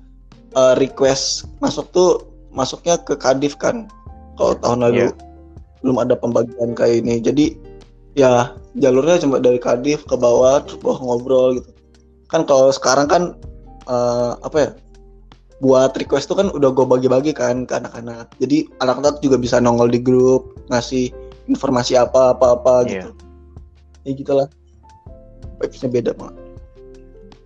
eh, 0.53 0.73
request 0.81 1.49
masuk 1.61 1.85
tuh 1.93 2.11
masuknya 2.55 2.95
ke 3.03 3.19
kadif 3.19 3.59
kan 3.59 3.91
kalau 4.35 4.53
tahun 4.59 4.79
lalu 4.85 4.95
Iya. 4.99 5.11
belum 5.81 5.97
ada 5.99 6.15
pembagian 6.15 6.71
kayak 6.73 7.03
ini 7.03 7.19
jadi 7.19 7.45
ya 8.15 8.31
jalurnya 8.75 9.21
cuma 9.21 9.37
dari 9.37 9.57
kadif 9.57 10.03
ke 10.03 10.15
bawah 10.15 10.63
terus 10.63 10.79
bawah 10.79 10.99
ngobrol 10.99 11.59
gitu 11.59 11.71
kan 12.27 12.43
kalau 12.43 12.69
sekarang 12.69 13.05
kan 13.05 13.23
eh, 13.85 14.31
apa 14.39 14.57
ya 14.57 14.69
buat 15.59 15.95
request 15.95 16.27
tuh 16.27 16.35
kan 16.35 16.47
udah 16.49 16.67
gue 16.69 16.83
bagi-bagi 16.83 17.31
kan 17.31 17.63
ke 17.63 17.73
anak-anak 17.73 18.27
jadi 18.37 18.67
anak-anak 18.79 19.21
juga 19.21 19.37
bisa 19.37 19.57
nongol 19.57 19.87
di 19.87 19.99
grup 19.99 20.57
ngasih 20.67 21.13
informasi 21.47 21.95
apa 21.95 22.33
apa 22.33 22.55
apa 22.55 22.73
Iya. 22.83 22.87
gitu 22.87 23.09
ya 24.03 24.11
gitulah 24.13 24.47
vibes-nya 25.59 25.89
beda 25.89 26.11
banget 26.13 26.35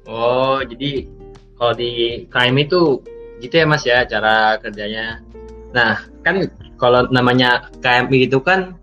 Oh, 0.09 0.57
jadi 0.65 1.05
kalau 1.53 1.77
di 1.77 2.25
KM 2.33 2.57
itu 2.57 2.97
gitu 3.39 3.53
ya 3.53 3.65
Mas 3.69 3.85
ya 3.85 4.01
cara 4.03 4.57
kerjanya. 4.57 5.21
Nah, 5.69 6.01
kan 6.25 6.49
kalau 6.79 7.05
namanya 7.11 7.67
KMI 7.83 8.31
itu 8.31 8.39
kan 8.39 8.73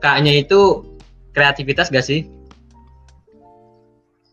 K-nya 0.00 0.44
itu 0.44 0.84
kreativitas 1.36 1.92
gak 1.92 2.04
sih? 2.04 2.24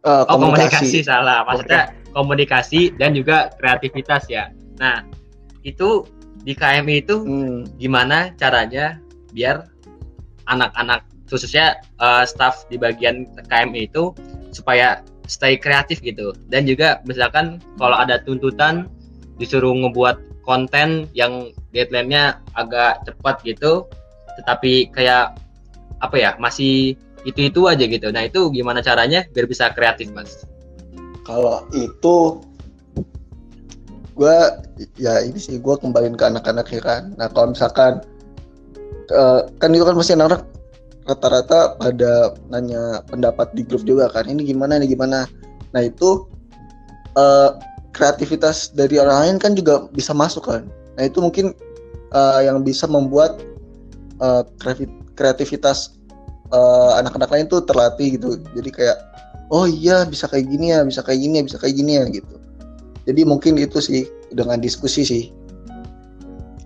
Eh, 0.02 0.10
Oh, 0.10 0.26
komunikasi, 0.26 0.82
komunikasi 0.82 1.00
salah. 1.06 1.46
Maksudnya 1.46 1.84
komunikasi 2.12 2.96
dan 2.98 3.14
juga 3.14 3.54
kreativitas 3.62 4.26
ya. 4.28 4.50
Nah, 4.82 5.06
itu 5.62 6.08
di 6.42 6.58
KMI 6.58 7.06
itu 7.06 7.22
Hmm, 7.22 7.70
gimana 7.78 8.34
caranya 8.36 8.98
biar 9.32 9.70
anak-anak 10.50 11.06
khususnya 11.30 11.80
eh, 12.02 12.26
staff 12.28 12.66
di 12.68 12.76
bagian 12.82 13.30
KMI 13.48 13.88
itu 13.88 14.12
supaya 14.52 15.06
stay 15.30 15.56
kreatif 15.56 16.04
gitu 16.04 16.36
dan 16.52 16.68
juga 16.68 17.00
misalkan 17.08 17.62
kalau 17.80 17.96
ada 17.96 18.20
tuntutan 18.26 18.90
disuruh 19.40 19.72
ngebuat 19.72 20.41
konten 20.42 21.08
yang 21.14 21.54
deadline-nya 21.72 22.42
agak 22.58 23.06
cepat 23.06 23.42
gitu 23.46 23.86
tetapi 24.42 24.90
kayak 24.90 25.38
apa 26.02 26.16
ya 26.18 26.32
masih 26.42 26.98
itu-itu 27.22 27.70
aja 27.70 27.86
gitu. 27.86 28.10
Nah 28.10 28.26
itu 28.26 28.50
gimana 28.50 28.82
caranya 28.82 29.26
biar 29.30 29.46
bisa 29.46 29.70
kreatif 29.74 30.10
mas? 30.18 30.46
Kalau 31.22 31.66
itu 31.78 32.42
gue 34.18 34.38
ya 34.98 35.22
ini 35.24 35.38
sih 35.38 35.62
gue 35.62 35.76
kembaliin 35.78 36.18
ke 36.18 36.26
anak-anak 36.26 36.68
ya 36.74 36.82
kan. 36.82 37.14
Nah 37.16 37.30
kalau 37.30 37.54
misalkan 37.54 38.02
eh, 39.14 39.42
kan 39.62 39.70
itu 39.70 39.86
kan 39.86 39.96
pasti 39.98 40.14
anak-anak 40.18 40.44
rata-rata 41.02 41.76
pada 41.82 42.34
nanya 42.50 43.06
pendapat 43.06 43.54
di 43.54 43.62
grup 43.66 43.86
juga 43.86 44.10
kan. 44.10 44.26
Ini 44.26 44.42
gimana 44.42 44.82
ini 44.82 44.90
gimana? 44.90 45.30
Nah 45.78 45.82
itu 45.86 46.26
eh, 47.14 47.50
kreativitas 47.92 48.72
dari 48.72 48.98
orang 49.00 49.18
lain 49.28 49.36
kan 49.40 49.52
juga 49.56 49.88
bisa 49.92 50.16
masuk 50.16 50.48
kan. 50.48 50.64
Nah 50.96 51.04
itu 51.08 51.20
mungkin 51.20 51.56
eh, 52.12 52.40
yang 52.48 52.64
bisa 52.64 52.88
membuat 52.88 53.40
kreavi- 54.62 54.94
kreativitas 55.18 55.98
eh, 56.54 56.92
anak-anak 57.02 57.30
lain 57.32 57.46
tuh 57.50 57.64
terlatih 57.66 58.18
gitu. 58.20 58.38
Jadi 58.56 58.70
kayak 58.70 58.98
oh 59.52 59.68
iya 59.68 60.08
bisa 60.08 60.32
kayak 60.32 60.48
gini 60.48 60.72
ya 60.72 60.86
bisa 60.88 61.04
kayak 61.04 61.20
gini 61.20 61.36
ya 61.40 61.44
bisa 61.44 61.58
kayak 61.60 61.76
gini 61.76 61.92
ya 62.00 62.04
gitu. 62.08 62.36
Jadi 63.10 63.22
mungkin 63.26 63.58
itu 63.58 63.82
sih 63.82 64.08
dengan 64.32 64.62
diskusi 64.62 65.04
sih. 65.04 65.24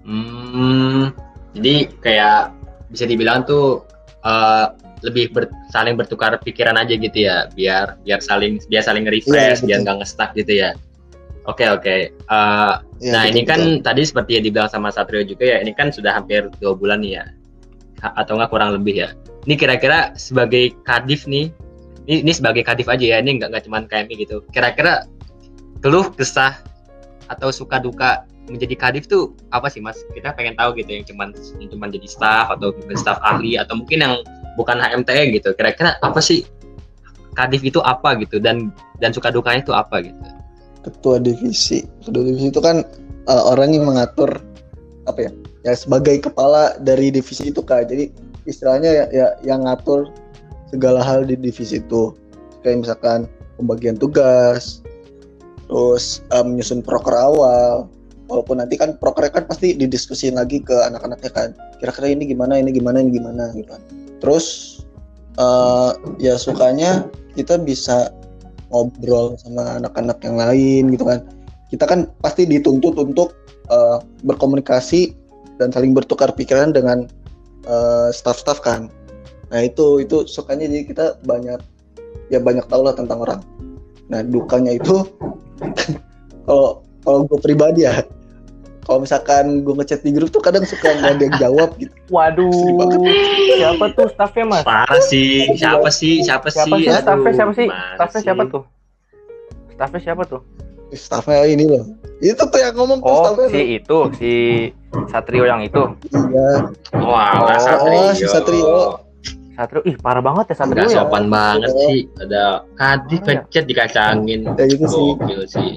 Hmm, 0.06 1.10
jadi 1.58 1.90
kayak 2.04 2.54
bisa 2.94 3.10
dibilang 3.10 3.48
tuh 3.48 3.82
eh, 4.22 4.66
lebih 5.04 5.34
ber- 5.34 5.54
saling 5.70 5.98
bertukar 5.98 6.38
pikiran 6.42 6.78
aja 6.78 6.94
gitu 6.98 7.18
ya, 7.26 7.50
biar 7.54 7.98
biar 8.06 8.20
saling 8.22 8.58
dia 8.70 8.82
saling 8.82 9.06
refresh, 9.06 9.62
Iya, 9.62 9.68
biar 9.68 9.80
nggak 9.86 9.98
nge-stuck 10.02 10.32
gitu 10.38 10.54
ya. 10.66 10.74
Oke 11.46 11.66
oke. 11.70 11.96
Eh, 12.12 12.74
Ya, 13.04 13.12
nah 13.12 13.24
ini 13.28 13.44
kan 13.44 13.60
betul. 13.60 13.84
tadi 13.84 14.02
seperti 14.08 14.32
yang 14.40 14.44
dibilang 14.48 14.72
sama 14.72 14.88
Satrio 14.88 15.20
juga 15.28 15.44
ya, 15.44 15.60
ini 15.60 15.76
kan 15.76 15.92
sudah 15.92 16.16
hampir 16.16 16.48
dua 16.64 16.74
bulan 16.74 17.04
nih 17.04 17.20
ya. 17.22 17.26
ha- 18.04 18.16
atau 18.24 18.36
enggak 18.40 18.52
kurang 18.56 18.72
lebih 18.76 19.04
ya. 19.04 19.10
Ini 19.48 19.56
kira-kira 19.56 20.12
sebagai 20.16 20.72
kadif 20.88 21.28
nih, 21.28 21.52
ini, 22.08 22.24
ini 22.24 22.32
sebagai 22.32 22.64
kadif 22.64 22.88
aja 22.88 23.04
ya, 23.04 23.18
ini 23.20 23.40
nggak 23.40 23.52
nggak 23.52 23.64
cuman 23.68 23.84
KMI 23.88 24.16
gitu. 24.26 24.44
Kira-kira 24.52 25.08
keluh 25.80 26.08
kesah 26.12 26.60
atau 27.28 27.52
suka 27.52 27.80
duka 27.84 28.24
menjadi 28.48 28.76
kadif 28.80 29.08
tuh 29.12 29.36
apa 29.52 29.68
sih 29.68 29.80
mas? 29.84 30.00
Kita 30.16 30.32
pengen 30.36 30.56
tahu 30.56 30.76
gitu 30.80 30.92
yang 30.92 31.06
cuman 31.08 31.36
yang 31.60 31.70
cuman 31.72 31.88
jadi 31.92 32.08
staff 32.08 32.48
atau 32.52 32.72
staff 32.96 33.20
ahli 33.28 33.60
atau 33.60 33.76
mungkin 33.80 34.04
yang 34.04 34.14
bukan 34.56 34.80
HMTE 34.80 35.36
gitu. 35.36 35.52
Kira-kira 35.56 36.00
apa 36.00 36.20
sih 36.24 36.44
kadif 37.36 37.60
itu 37.64 37.84
apa 37.84 38.16
gitu 38.24 38.40
dan 38.40 38.72
dan 39.04 39.12
suka 39.12 39.32
dukanya 39.36 39.64
itu 39.64 39.76
apa 39.76 40.00
gitu? 40.04 40.20
Ketua 40.86 41.18
divisi. 41.18 41.82
Ketua 42.06 42.22
divisi 42.22 42.54
itu 42.54 42.62
kan 42.62 42.86
uh, 43.26 43.44
orang 43.50 43.74
yang 43.74 43.90
mengatur 43.90 44.30
apa 45.10 45.30
ya 45.30 45.32
ya 45.66 45.74
sebagai 45.74 46.22
kepala 46.22 46.78
dari 46.78 47.10
divisi 47.10 47.50
itu 47.50 47.66
kak. 47.66 47.90
Jadi 47.90 48.14
istilahnya 48.46 48.90
ya, 48.94 49.06
ya 49.10 49.28
yang 49.42 49.66
ngatur 49.66 50.14
segala 50.70 51.02
hal 51.02 51.26
di 51.26 51.34
divisi 51.34 51.82
itu. 51.82 52.14
Kayak 52.62 52.86
misalkan 52.86 53.20
pembagian 53.58 53.98
tugas 53.98 54.86
terus 55.66 56.22
uh, 56.30 56.46
menyusun 56.46 56.86
proker 56.86 57.18
awal. 57.18 57.90
Walaupun 58.26 58.58
nanti 58.58 58.74
kan 58.74 58.98
prokernya 58.98 59.38
kan 59.38 59.46
pasti 59.46 59.78
didiskusin 59.78 60.34
lagi 60.34 60.58
ke 60.62 60.74
anak-anaknya 60.74 61.30
kan. 61.30 61.50
Kira-kira 61.78 62.10
ini 62.10 62.26
gimana 62.26 62.58
ini 62.58 62.74
gimana 62.74 63.02
ini 63.02 63.22
gimana 63.22 63.54
gitu 63.54 63.70
kan. 63.70 63.82
Terus 64.18 64.46
uh, 65.38 65.94
ya 66.18 66.34
sukanya 66.34 67.06
kita 67.38 67.62
bisa 67.62 68.10
ngobrol 68.76 69.40
sama 69.40 69.80
anak-anak 69.80 70.20
yang 70.28 70.36
lain 70.36 70.84
gitu 70.92 71.08
kan. 71.08 71.24
Kita 71.72 71.88
kan 71.88 72.12
pasti 72.20 72.44
dituntut 72.44 73.00
untuk 73.00 73.32
uh, 73.72 74.04
berkomunikasi 74.28 75.16
dan 75.56 75.72
saling 75.72 75.96
bertukar 75.96 76.36
pikiran 76.36 76.76
dengan 76.76 77.08
uh, 77.72 78.12
staff-staff 78.12 78.60
kan. 78.60 78.92
Nah 79.50 79.64
itu 79.64 80.04
itu 80.04 80.28
sukanya 80.28 80.68
jadi 80.68 80.84
kita 80.84 81.06
banyak 81.24 81.60
ya 82.28 82.44
banyak 82.44 82.68
tahu 82.68 82.84
lah 82.84 82.96
tentang 82.98 83.24
orang. 83.24 83.42
Nah 84.12 84.20
dukanya 84.22 84.76
itu 84.76 85.08
kalau 86.46 86.84
kalau 87.06 87.24
gue 87.30 87.40
pribadi 87.40 87.88
ya 87.88 88.04
kalau 88.86 89.02
misalkan 89.02 89.66
gue 89.66 89.74
ngechat 89.76 90.00
di 90.00 90.14
grup 90.14 90.30
tuh 90.30 90.40
kadang 90.40 90.62
suka 90.64 90.94
nggak 90.94 91.12
ada 91.12 91.24
yang 91.26 91.36
jawab 91.42 91.70
gitu 91.76 91.94
Waduh, 92.08 93.02
siapa 93.52 93.86
tuh 93.92 94.06
staffnya 94.08 94.46
mas? 94.46 94.62
Parah 94.62 95.02
sih, 95.02 95.50
siapa 95.54 95.90
sih, 95.90 96.22
siapa, 96.22 96.48
Siapa 96.48 96.70
sih? 96.70 96.86
sih 96.86 96.94
Aduh, 96.94 97.02
staffnya 97.02 97.32
siapa 97.34 97.52
sih? 97.52 97.68
Staffnya 97.68 98.20
sih? 98.22 98.26
siapa 98.26 98.44
tuh? 98.46 98.64
Staffnya 99.74 100.00
siapa 100.02 100.24
tuh? 100.24 100.42
staffnya 100.94 101.44
ini 101.44 101.66
loh 101.66 101.84
itu 102.22 102.40
tuh 102.40 102.56
yang 102.56 102.72
ngomong 102.72 103.02
tuh 103.02 103.10
Oh, 103.10 103.20
staffnya 103.26 103.48
si 103.52 103.62
itu, 103.76 103.98
si 104.16 104.32
Satrio 105.12 105.44
yang 105.44 105.60
itu. 105.60 105.82
iya 106.14 106.50
Wah, 106.96 107.36
Oh, 107.36 107.58
Satrio. 107.60 108.14
si 108.16 108.24
Satrio. 108.24 109.02
Satrio, 109.52 109.82
ih 109.84 109.98
parah 109.98 110.20
banget 110.20 110.52
ya 110.52 110.56
Satrio 110.56 110.84
Nggak 110.84 110.94
ya. 110.94 110.98
sopan 111.02 111.26
banget 111.28 111.70
Iya. 111.70 111.84
sih. 111.84 112.00
Ada 112.16 112.44
kadif 112.76 113.20
Iya. 113.20 113.28
pencet 113.28 113.64
dikacangin. 113.66 114.40
ya 114.46 114.64
gitu 114.68 114.86
sih 114.86 115.08
Gokil 115.18 115.42
sih. 115.50 115.72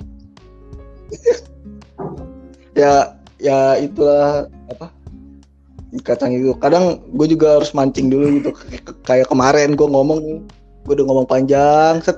ya 2.79 2.95
ya 3.37 3.59
itulah 3.77 4.47
apa 4.71 4.87
kacang 6.01 6.31
itu 6.31 6.53
kadang 6.57 7.03
gue 7.11 7.27
juga 7.27 7.59
harus 7.59 7.73
mancing 7.73 8.07
dulu 8.07 8.39
gitu 8.39 8.51
K- 8.55 8.95
kayak 9.03 9.27
kemarin 9.27 9.75
gue 9.75 9.85
ngomong 9.85 10.19
nih 10.21 10.39
gue 10.87 10.95
udah 10.95 11.07
ngomong 11.07 11.27
panjang 11.27 11.99
set 12.01 12.17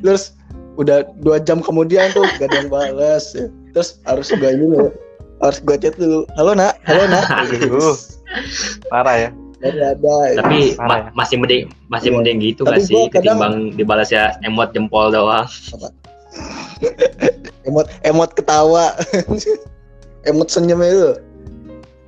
terus 0.00 0.34
udah 0.74 1.06
dua 1.22 1.38
jam 1.38 1.62
kemudian 1.62 2.10
tuh 2.10 2.26
gak 2.36 2.50
ada 2.50 2.56
yang 2.58 2.68
balas 2.68 3.30
ya. 3.32 3.46
terus 3.70 4.02
harus 4.02 4.28
gue 4.28 4.50
dulu 4.58 4.90
harus 5.38 5.58
gue 5.60 5.76
chat 5.78 5.94
dulu 5.94 6.26
halo 6.34 6.52
nak 6.52 6.74
halo 6.82 7.04
nak 7.06 7.26
Aduh. 7.46 7.94
Parah 8.90 9.16
ya. 9.16 9.30
Baru 9.62 9.80
ada 9.80 10.14
Tapi 10.36 10.74
Parah 10.74 10.88
ma- 10.90 10.98
ya. 10.98 11.10
masih 11.14 11.36
mending 11.38 11.64
masih 11.86 12.08
Iya. 12.10 12.14
mending 12.18 12.36
gitu 12.42 12.62
Tapi 12.64 12.70
nggak 12.74 12.84
sih 12.84 13.02
ketimbang 13.08 13.54
dibalas 13.72 14.08
ya 14.10 14.34
emot 14.42 14.74
jempol 14.74 15.08
doang. 15.08 15.46
Emot 17.68 17.86
emot 18.04 18.30
ketawa 18.36 18.92
emot 20.28 20.48
senyum 20.48 20.80
itu 20.84 21.18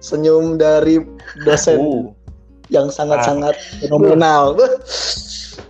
senyum 0.00 0.57
dari 0.61 1.00
dosen 1.44 1.79
Uh, 1.81 2.09
yang 2.66 2.90
sangat-sangat 2.90 3.55
fenomenal 3.79 4.59
Wah, 4.59 4.70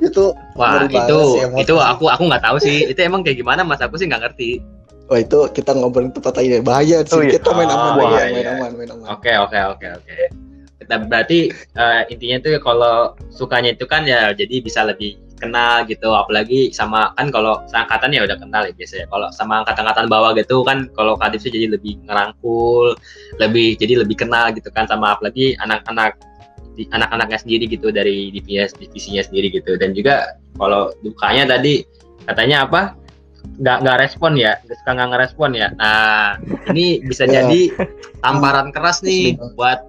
itu 0.08 0.24
Wah, 0.56 0.84
itu 0.88 1.18
sih 1.36 1.44
itu 1.60 1.74
aku 1.76 2.08
aku 2.08 2.22
nggak 2.28 2.44
tahu 2.44 2.56
sih. 2.60 2.88
Itu 2.88 3.00
emang 3.04 3.20
kayak 3.20 3.40
gimana 3.40 3.60
Mas? 3.64 3.80
Aku 3.84 4.00
sih 4.00 4.08
nggak 4.08 4.24
ngerti. 4.28 4.60
Wah 5.12 5.20
itu 5.20 5.38
kita 5.52 5.76
ngobrolin 5.76 6.10
tempat 6.10 6.34
lain 6.40 6.56
ya 6.56 6.60
bahaya 6.64 6.98
sih 7.06 7.14
Oh, 7.14 7.22
iya. 7.22 7.36
kita 7.38 7.52
main 7.54 7.68
aman 7.70 7.92
Oh, 8.00 8.08
aja, 8.10 8.26
iya, 8.26 8.32
main 8.32 8.46
iya. 8.48 8.52
aman 8.58 8.70
main 8.74 8.90
aman 8.90 9.06
Oke, 9.12 9.32
oke, 9.36 9.58
oke, 9.76 9.86
oke. 10.02 10.16
Kita 10.82 10.94
berarti 11.06 11.38
eh, 11.52 12.02
intinya 12.10 12.36
tuh 12.42 12.52
kalau 12.64 12.96
sukanya 13.30 13.70
itu 13.76 13.84
kan 13.86 14.02
ya 14.08 14.32
jadi 14.34 14.58
bisa 14.64 14.82
lebih 14.82 15.20
kenal 15.36 15.84
gitu 15.84 16.08
apalagi 16.12 16.72
sama 16.72 17.12
kan 17.16 17.28
kalau 17.28 17.60
seangkatan 17.68 18.12
ya 18.12 18.24
udah 18.24 18.36
kenal 18.40 18.62
ya 18.64 18.72
biasanya 18.72 19.06
kalau 19.12 19.28
sama 19.32 19.62
angkatan-angkatan 19.62 20.06
bawah 20.08 20.30
gitu 20.36 20.64
kan 20.64 20.88
kalau 20.96 21.14
kadif 21.20 21.44
sih 21.44 21.52
jadi 21.52 21.76
lebih 21.76 22.00
ngerangkul 22.08 22.96
lebih 23.40 23.76
jadi 23.76 24.00
lebih 24.00 24.16
kenal 24.16 24.50
gitu 24.56 24.68
kan 24.72 24.88
sama 24.88 25.12
apalagi 25.16 25.52
anak-anak 25.60 26.16
anak-anaknya 26.92 27.38
sendiri 27.40 27.64
gitu 27.68 27.88
dari 27.88 28.28
divisi 28.32 28.76
divisinya 28.76 29.22
sendiri 29.24 29.48
gitu 29.48 29.80
dan 29.80 29.96
juga 29.96 30.36
kalau 30.60 30.92
dukanya 31.00 31.56
tadi 31.56 31.84
katanya 32.28 32.68
apa 32.68 32.82
nggak 33.56 33.76
nggak 33.86 33.98
respon 34.04 34.36
ya 34.36 34.60
nggak 34.66 34.76
suka 34.84 34.90
nggak 34.92 35.08
ngerespon 35.14 35.50
ya 35.56 35.68
nah 35.80 36.36
ini 36.68 37.00
bisa 37.00 37.24
Ya. 37.24 37.40
jadi 37.40 37.72
tamparan 38.20 38.68
keras 38.74 39.00
nih 39.00 39.38
Sedih. 39.38 39.54
buat 39.56 39.80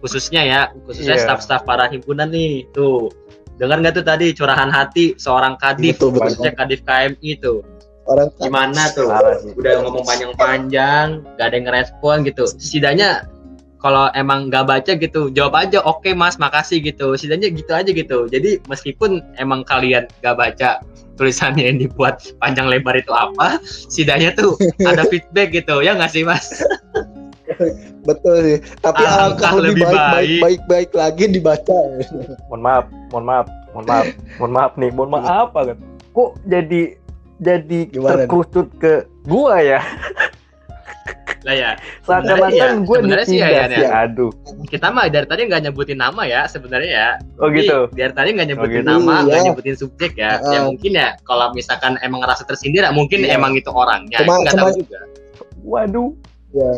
khususnya 0.00 0.42
ya 0.46 0.60
khususnya 0.86 1.16
Iya. 1.18 1.24
staff-staff 1.26 1.62
para 1.66 1.90
himpunan 1.90 2.30
nih 2.30 2.64
tuh 2.70 3.10
dengar 3.60 3.76
nggak 3.84 3.94
tuh 4.00 4.06
tadi 4.08 4.32
curahan 4.32 4.72
hati 4.72 5.12
seorang 5.20 5.60
kadif 5.60 6.00
Betul, 6.00 6.16
betul. 6.16 6.20
khususnya 6.24 6.52
kadif 6.56 6.80
KMI 6.88 7.30
tuh. 7.44 7.60
Orang 8.08 8.32
gimana 8.40 8.88
tuh? 8.96 9.12
Udah 9.54 9.84
ngomong 9.84 10.02
panjang-panjang 10.08 11.20
gak 11.36 11.46
ada 11.52 11.54
yang 11.54 11.66
ngerespon 11.68 12.24
gitu. 12.24 12.48
Setidaknya 12.48 13.28
kalau 13.80 14.08
emang 14.16 14.48
nggak 14.52 14.64
baca 14.68 14.92
gitu 14.96 15.32
jawab 15.32 15.56
aja 15.56 15.84
oke 15.84 16.08
mas 16.16 16.40
makasih 16.40 16.80
gitu. 16.80 17.12
Setidaknya 17.14 17.52
gitu 17.52 17.70
aja 17.70 17.90
gitu. 17.92 18.26
Jadi 18.32 18.64
meskipun 18.66 19.20
emang 19.36 19.62
kalian 19.68 20.08
gak 20.24 20.40
baca 20.40 20.80
tulisannya 21.20 21.68
yang 21.68 21.78
dibuat 21.78 22.24
panjang 22.40 22.72
lebar 22.72 22.96
itu 22.96 23.12
apa 23.12 23.60
setidaknya 23.92 24.32
tuh 24.32 24.56
ada 24.90 25.04
feedback 25.04 25.52
gitu. 25.52 25.84
Ya 25.84 25.92
nggak 25.92 26.10
sih 26.10 26.24
mas 26.24 26.64
betul 28.08 28.36
sih 28.40 28.58
tapi 28.78 29.02
Alangkah 29.02 29.20
alangkah 29.46 29.50
lebih 29.56 29.82
lebih 29.82 29.84
baik 29.84 29.92
baik 29.92 30.10
baik. 30.10 30.40
baik 30.40 30.60
baik 30.66 30.90
lagi 30.92 31.24
dibaca 31.28 31.76
Mohon 32.48 32.60
maaf, 32.60 32.84
mohon 33.10 33.24
maaf, 33.24 33.46
mohon 33.72 33.84
maaf, 33.86 34.06
mohon 34.38 34.52
maaf 34.52 34.72
nih, 34.74 34.90
mohon 34.90 35.10
maaf 35.10 35.48
banget. 35.52 35.76
Kok 36.10 36.30
jadi 36.44 36.82
jadi 37.38 37.80
Gimana 37.88 38.24
nih? 38.24 38.66
ke 38.76 38.94
gua 39.24 39.56
ya? 39.58 39.80
lah 41.40 41.56
ya 41.56 41.70
Seakan-akan 42.04 42.52
iya, 42.52 42.68
gue 42.76 42.96
sebenarnya 43.00 43.26
sih 43.26 43.38
ya, 43.40 43.48
ya. 43.48 43.64
ya. 43.72 43.88
Aduh. 44.04 44.28
kita 44.68 44.92
mah 44.92 45.08
dari 45.08 45.24
tadi 45.24 45.48
nggak 45.48 45.62
nyebutin 45.64 45.96
nama 45.96 46.28
ya 46.28 46.44
sebenarnya 46.44 46.90
ya 46.92 47.08
Oh 47.40 47.48
Jadi, 47.48 47.64
gitu. 47.64 47.78
dari 47.96 48.12
tadi 48.12 48.28
nggak 48.36 48.48
nyebutin 48.52 48.76
gitu. 48.76 48.90
nama 48.92 49.14
nggak 49.24 49.38
Iya. 49.40 49.46
nyebutin 49.48 49.76
subjek 49.78 50.12
ya 50.14 50.36
ya 50.36 50.60
Heeh. 50.60 50.62
mungkin 50.68 50.92
ya 50.92 51.08
kalau 51.24 51.48
misalkan 51.56 51.96
emang 52.04 52.20
ngerasa 52.20 52.44
tersindir 52.44 52.84
ya 52.84 52.92
mungkin 52.92 53.24
Iya. 53.24 53.40
emang 53.40 53.56
itu 53.56 53.72
orangnya 53.72 54.20
Cuma- 54.20 54.36
nggak 54.44 54.52
cuma- 54.52 54.68
tahu 54.68 54.80
juga 54.84 54.98
Waduh. 55.64 56.10
ya 56.52 56.70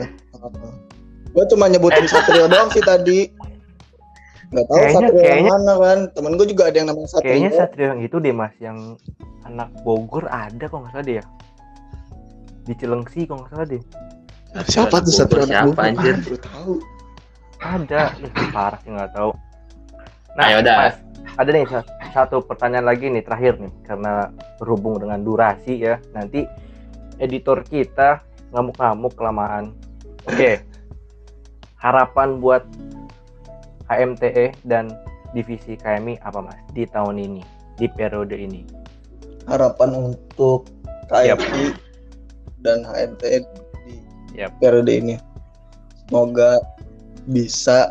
gue 1.32 1.44
cuma 1.48 1.64
nyebutin 1.66 2.04
Satrio 2.04 2.44
doang 2.44 2.68
sih 2.68 2.80
tadi 2.80 3.30
nggak 4.50 4.64
tahu 4.64 4.76
Kayaknya- 4.76 4.92
Satrio 4.92 5.12
yang 5.14 5.24
kayaknya- 5.24 5.52
mana 5.54 5.72
kan 5.78 5.98
temen 6.12 6.32
gue 6.36 6.46
juga 6.46 6.62
ada 6.68 6.76
yang 6.76 6.88
namanya 6.88 7.08
Satrio 7.08 7.24
Kayaknya 7.26 7.50
Satrio 7.54 7.86
yang 7.88 8.00
itu 8.00 8.16
deh 8.18 8.32
mas, 8.32 8.52
yang 8.58 8.78
anak 9.42 9.68
Bogor 9.80 10.24
ada 10.26 10.60
kok 10.62 10.76
nggak 10.76 10.92
salah 10.92 11.02
deh 11.02 11.16
ya. 11.16 11.24
Di 12.62 12.72
Cilengsi 12.74 13.20
kok 13.24 13.36
nggak 13.38 13.50
salah 13.50 13.66
deh. 13.66 13.82
siapa 14.66 14.96
tuh 15.00 15.08
Satrio 15.10 15.42
anak 15.42 15.48
Siapa, 15.48 15.66
Bogor? 15.66 15.84
anjir? 15.86 16.14
Ah, 16.14 16.40
tahu 16.44 16.72
Ada, 17.62 18.02
Ih, 18.18 18.32
parah 18.50 18.78
sih 18.82 18.90
nggak 18.90 19.12
tahu. 19.12 19.30
Nah, 20.34 20.44
Ayo, 20.44 20.58
dah. 20.60 20.76
Mas, 20.82 20.96
ada 21.32 21.48
nih 21.48 21.64
sa- 21.64 21.86
satu 22.12 22.42
pertanyaan 22.42 22.84
lagi 22.84 23.06
nih 23.06 23.22
terakhir 23.22 23.56
nih 23.56 23.72
karena 23.82 24.28
berhubung 24.58 24.98
dengan 24.98 25.22
durasi 25.22 25.78
ya. 25.78 25.96
Nanti 26.10 26.42
editor 27.16 27.62
kita 27.62 28.18
ngamuk-ngamuk 28.50 29.14
kelamaan. 29.14 29.72
Oke. 30.26 30.62
Harapan 31.76 32.38
buat 32.38 32.62
HMTE 33.86 34.54
dan 34.64 34.92
divisi 35.32 35.74
KMI 35.74 36.20
apa 36.22 36.38
Mas 36.40 36.58
di 36.72 36.86
tahun 36.86 37.18
ini, 37.18 37.42
di 37.76 37.86
periode 37.88 38.36
ini? 38.36 38.62
harapan 39.42 40.14
untuk 40.14 40.70
KMI 41.10 41.74
dan 42.62 42.86
HMTE 42.86 43.42
di 43.82 43.94
Yap. 44.38 44.54
periode 44.62 44.86
ini. 44.88 45.18
Semoga 46.06 46.62
bisa 47.26 47.90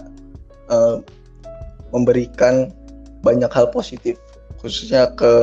eh, 0.71 0.97
memberikan 1.91 2.71
banyak 3.19 3.51
hal 3.51 3.67
positif 3.67 4.15
khususnya 4.63 5.11
ke 5.19 5.33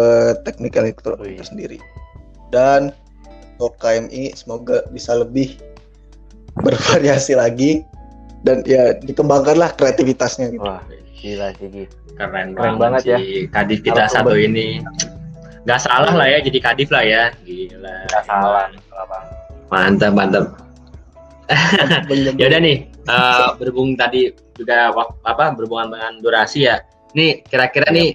teknik 0.48 0.80
elektro 0.80 1.12
Oh, 1.20 1.28
iya. 1.28 1.36
itu 1.36 1.44
sendiri. 1.44 1.76
Dan 2.48 2.88
untuk 3.60 3.76
KMI 3.76 4.32
semoga 4.32 4.88
bisa 4.88 5.12
lebih 5.12 5.60
bervariasi 6.62 7.32
lagi 7.38 7.86
dan 8.42 8.62
ya 8.66 8.94
dikembangkanlah 9.02 9.74
kreativitasnya 9.74 10.54
gitu. 10.54 10.62
Wah, 10.62 10.82
gila 11.18 11.54
sih. 11.58 11.86
Keren, 12.18 12.54
Keren 12.54 12.74
banget, 12.78 12.78
banget 12.78 13.02
ya. 13.06 13.18
sih. 13.18 13.32
Kadif 13.50 13.78
kita 13.86 14.06
Kalau 14.06 14.14
satu 14.14 14.34
ini. 14.34 14.82
Nggak 15.66 15.80
salah 15.84 16.12
lah 16.16 16.26
ya 16.26 16.38
jadi 16.42 16.58
kadif 16.62 16.88
lah 16.90 17.04
ya. 17.04 17.22
Gila. 17.46 17.96
Nggak 18.10 18.24
salah. 18.26 18.66
Mantap, 19.68 20.12
mantap. 20.14 20.46
Ya 22.36 22.52
udah 22.52 22.60
nih, 22.60 22.84
eh, 22.92 23.48
berhubung 23.56 23.96
tadi 23.96 24.28
juga 24.52 24.92
apa 25.24 25.56
berhubungan 25.56 25.96
dengan 25.96 26.12
durasi 26.20 26.68
ya. 26.68 26.84
Nih 27.16 27.40
kira-kira 27.48 27.88
nih 27.88 28.12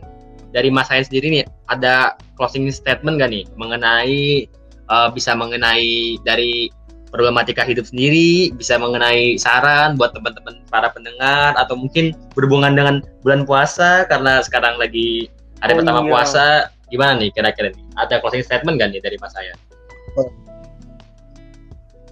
dari 0.53 0.69
Mas 0.69 0.85
Hayan 0.93 1.09
sendiri 1.09 1.41
nih 1.41 1.43
ada 1.65 2.13
closing 2.37 2.69
statement 2.69 3.17
gak 3.17 3.33
nih 3.33 3.49
mengenai 3.57 4.45
eh, 4.69 5.09
bisa 5.17 5.33
mengenai 5.33 6.21
dari 6.21 6.69
problematika 7.13 7.61
hidup 7.61 7.85
sendiri, 7.85 8.49
bisa 8.57 8.81
mengenai 8.81 9.37
saran 9.37 9.93
buat 10.01 10.17
teman-teman 10.17 10.65
para 10.73 10.89
pendengar 10.89 11.53
atau 11.61 11.77
mungkin 11.77 12.17
berhubungan 12.33 12.73
dengan 12.73 12.95
bulan 13.21 13.45
puasa 13.45 14.09
karena 14.09 14.41
sekarang 14.41 14.81
lagi 14.81 15.29
hari 15.61 15.77
Oh, 15.77 15.85
pertama 15.85 16.01
iya. 16.01 16.09
puasa. 16.09 16.45
Gimana 16.89 17.21
nih 17.21 17.29
kira-kira 17.29 17.69
nih? 17.69 17.85
Ada 18.01 18.17
closing 18.17 18.41
statement 18.41 18.81
gak 18.81 18.89
nih 18.89 19.01
dari 19.05 19.17
Mas 19.21 19.33
Hayan? 19.37 19.57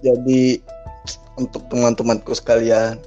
Jadi 0.02 0.62
untuk 1.38 1.66
teman-temanku 1.70 2.34
sekalian, 2.34 2.98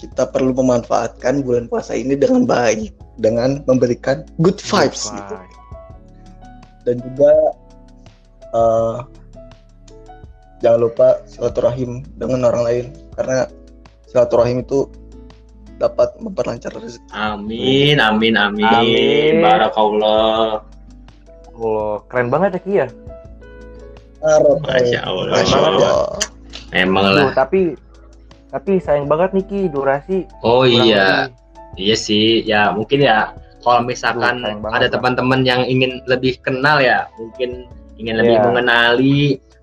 kita 0.00 0.24
perlu 0.28 0.56
memanfaatkan 0.56 1.44
bulan 1.44 1.68
puasa 1.68 1.92
ini 1.92 2.16
dengan 2.16 2.48
baik, 2.48 2.96
dengan 3.20 3.60
memberikan 3.68 4.24
good 4.40 4.56
vibes 4.60 5.12
gitu. 5.12 5.34
Vibes. 5.36 5.56
Dan 6.88 6.96
juga 7.04 7.32
eh, 8.56 8.96
jangan 10.60 10.80
lupa 10.80 11.08
silaturahim 11.24 12.04
dengan 12.16 12.46
orang 12.46 12.62
lain 12.64 12.84
karena 13.16 13.48
silaturahim 14.06 14.60
itu 14.60 14.86
dapat 15.80 16.12
memperlancar 16.20 16.76
rezeki. 16.76 17.08
Amin, 17.10 17.96
amin, 17.96 18.36
amin. 18.36 18.68
Amin. 18.68 19.34
Barakallah. 19.40 20.60
Oh, 21.56 22.04
keren 22.08 22.28
banget 22.28 22.56
ya 22.56 22.60
Ki 22.60 22.72
ya. 22.84 22.88
Masya 24.60 25.00
Allah. 25.08 25.24
Masya 25.32 25.58
Allah. 25.58 25.92
Memang 26.76 27.04
lah. 27.16 27.24
Duh, 27.24 27.32
tapi 27.32 27.60
tapi 28.52 28.76
sayang 28.76 29.08
banget 29.08 29.32
nih 29.32 29.44
Ki 29.48 29.60
durasi. 29.72 30.28
Oh 30.44 30.68
iya, 30.68 31.32
lebih. 31.32 31.80
iya 31.80 31.96
sih. 31.96 32.44
Ya 32.44 32.76
mungkin 32.76 33.00
ya 33.00 33.32
kalau 33.64 33.80
Duh, 33.80 33.88
misalkan 33.88 34.36
banget, 34.60 34.76
ada 34.76 34.86
teman-teman 34.92 35.40
yang 35.48 35.64
ingin 35.64 36.04
lebih 36.04 36.36
kenal 36.44 36.76
ya, 36.80 37.08
mungkin 37.16 37.64
ingin 37.96 38.16
lebih 38.20 38.36
Iya. 38.36 38.44
mengenali 38.44 39.20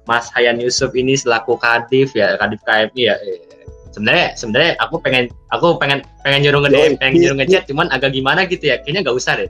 Mas 0.08 0.32
Hayan 0.34 0.58
Yusuf 0.58 0.96
ini 0.96 1.14
selaku 1.14 1.60
kadif 1.60 2.16
ya, 2.16 2.40
kadif 2.40 2.64
KMI 2.64 3.04
ya. 3.12 3.16
Eh, 3.22 3.44
Sebenarnya 3.92 4.38
sebenarnya 4.38 4.72
aku 4.78 5.02
pengen 5.02 5.26
aku 5.50 5.74
pengen 5.82 6.06
pengen 6.22 6.46
nyuruh 6.46 6.62
nge 6.64 6.70
Yoi. 6.70 6.96
pengen 7.02 7.14
nyuruh 7.18 7.38
ngechat 7.42 7.66
cuman 7.66 7.90
agak 7.90 8.14
gimana 8.14 8.46
gitu 8.46 8.70
ya. 8.70 8.78
Kayaknya 8.86 9.10
nggak 9.10 9.18
usah 9.18 9.34
deh. 9.42 9.50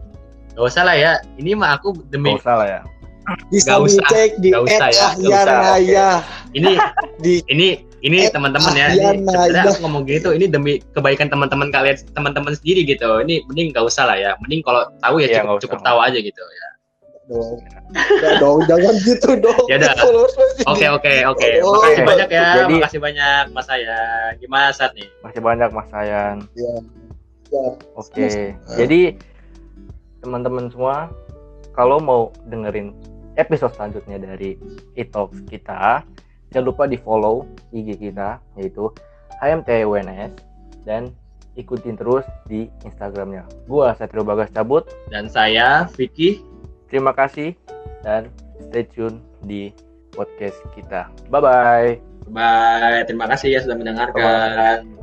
Nggak 0.55 0.65
usah 0.71 0.83
lah 0.87 0.95
ya. 0.95 1.11
Ini 1.35 1.51
mah 1.57 1.75
aku 1.75 1.99
demi 2.07 2.31
Gak 2.31 2.47
usah 2.47 2.55
lah 2.55 2.67
ya. 2.67 2.79
Bisa 3.51 3.75
Nggak 3.75 3.79
usah, 3.91 4.07
dicek 4.07 4.31
di 4.39 4.47
nggak 4.55 4.63
usah 4.63 4.87
ya, 4.87 5.07
nggak 5.19 5.19
@ahyan 5.19 5.35
usah, 5.35 5.51
oke. 5.51 5.67
Raya 5.67 6.09
ini 6.55 6.71
di 7.27 7.33
ini 7.51 7.67
ini 7.99 8.17
teman-teman 8.31 8.71
ya 8.71 8.87
ini 8.95 9.03
ya, 9.03 9.11
sebenarnya 9.19 9.63
aku 9.67 9.79
ngomong 9.83 10.03
gitu 10.07 10.29
ini 10.31 10.45
demi 10.47 10.79
kebaikan 10.95 11.27
teman-teman 11.27 11.67
kalian 11.67 11.99
teman-teman 12.15 12.55
sendiri 12.55 12.87
gitu 12.87 13.19
ini 13.19 13.43
mending 13.51 13.75
nggak 13.75 13.83
usah 13.83 14.07
lah 14.07 14.15
ya 14.15 14.31
mending 14.39 14.63
kalau 14.63 14.87
tahu 15.03 15.19
ya 15.19 15.27
Iya, 15.27 15.43
cukup 15.43 15.59
nggak 15.59 15.67
nggak 15.75 15.83
tahu 15.91 15.99
aja 15.99 16.19
gitu 16.23 16.39
ya 16.39 16.66
dong. 17.27 17.59
Ya 18.17 18.31
dong, 18.37 18.59
jangan 18.65 18.93
gitu 18.99 19.29
dong. 19.37 19.63
Ya 19.67 19.75
udah. 19.77 19.93
Oke 20.65 20.85
oke 20.87 21.13
oke 21.25 21.47
Oh, 21.61 21.75
makasih 21.75 21.95
oke. 21.97 22.07
banyak 22.07 22.29
ya 22.29 22.45
Jadi- 22.57 22.75
makasih 22.77 22.99
banyak 22.99 23.43
mas 23.51 23.65
saya 23.65 23.97
gimana 24.35 24.67
saat 24.71 24.91
nih 24.93 25.07
Masih 25.21 25.39
banyak 25.39 25.69
Mas 25.69 25.87
Sayan. 25.87 26.37
Ya. 26.53 26.73
Ya. 27.47 27.65
Oke. 27.93 28.27
Sama-sama. 28.27 28.75
Jadi 28.75 28.99
teman-teman 30.19 30.65
semua 30.67 30.95
kalau 31.71 31.97
mau 31.97 32.21
dengerin 32.45 32.91
episode 33.35 33.71
selanjutnya 33.71 34.17
dari 34.17 34.57
Etalks 34.95 35.45
kita, 35.45 36.01
jangan 36.49 36.65
lupa 36.65 36.83
di-follow 36.83 37.45
IG 37.69 38.01
kita 38.01 38.41
yaitu 38.55 38.89
HMTWNS 39.37 40.33
dan 40.83 41.13
ikutin 41.53 41.95
terus 41.95 42.25
di 42.45 42.65
Instagramnya. 42.81 43.45
Gua 43.65 43.93
Satrio 43.93 44.21
Bagas 44.21 44.49
cabut. 44.49 44.85
dan 45.07 45.25
saya 45.27 45.85
Vicky 45.93 46.41
Terima 46.87 47.11
kasih 47.11 47.53
dan 48.01 48.31
stay 48.67 48.87
tune 48.87 49.19
di 49.43 49.71
podcast 50.15 50.57
kita. 50.73 51.11
Bye 51.29 51.41
bye. 51.43 51.91
bye 52.27 53.03
terima 53.07 53.23
kasih 53.31 53.55
ya 53.55 53.59
sudah 53.63 53.77
mendengarkan 53.79 54.96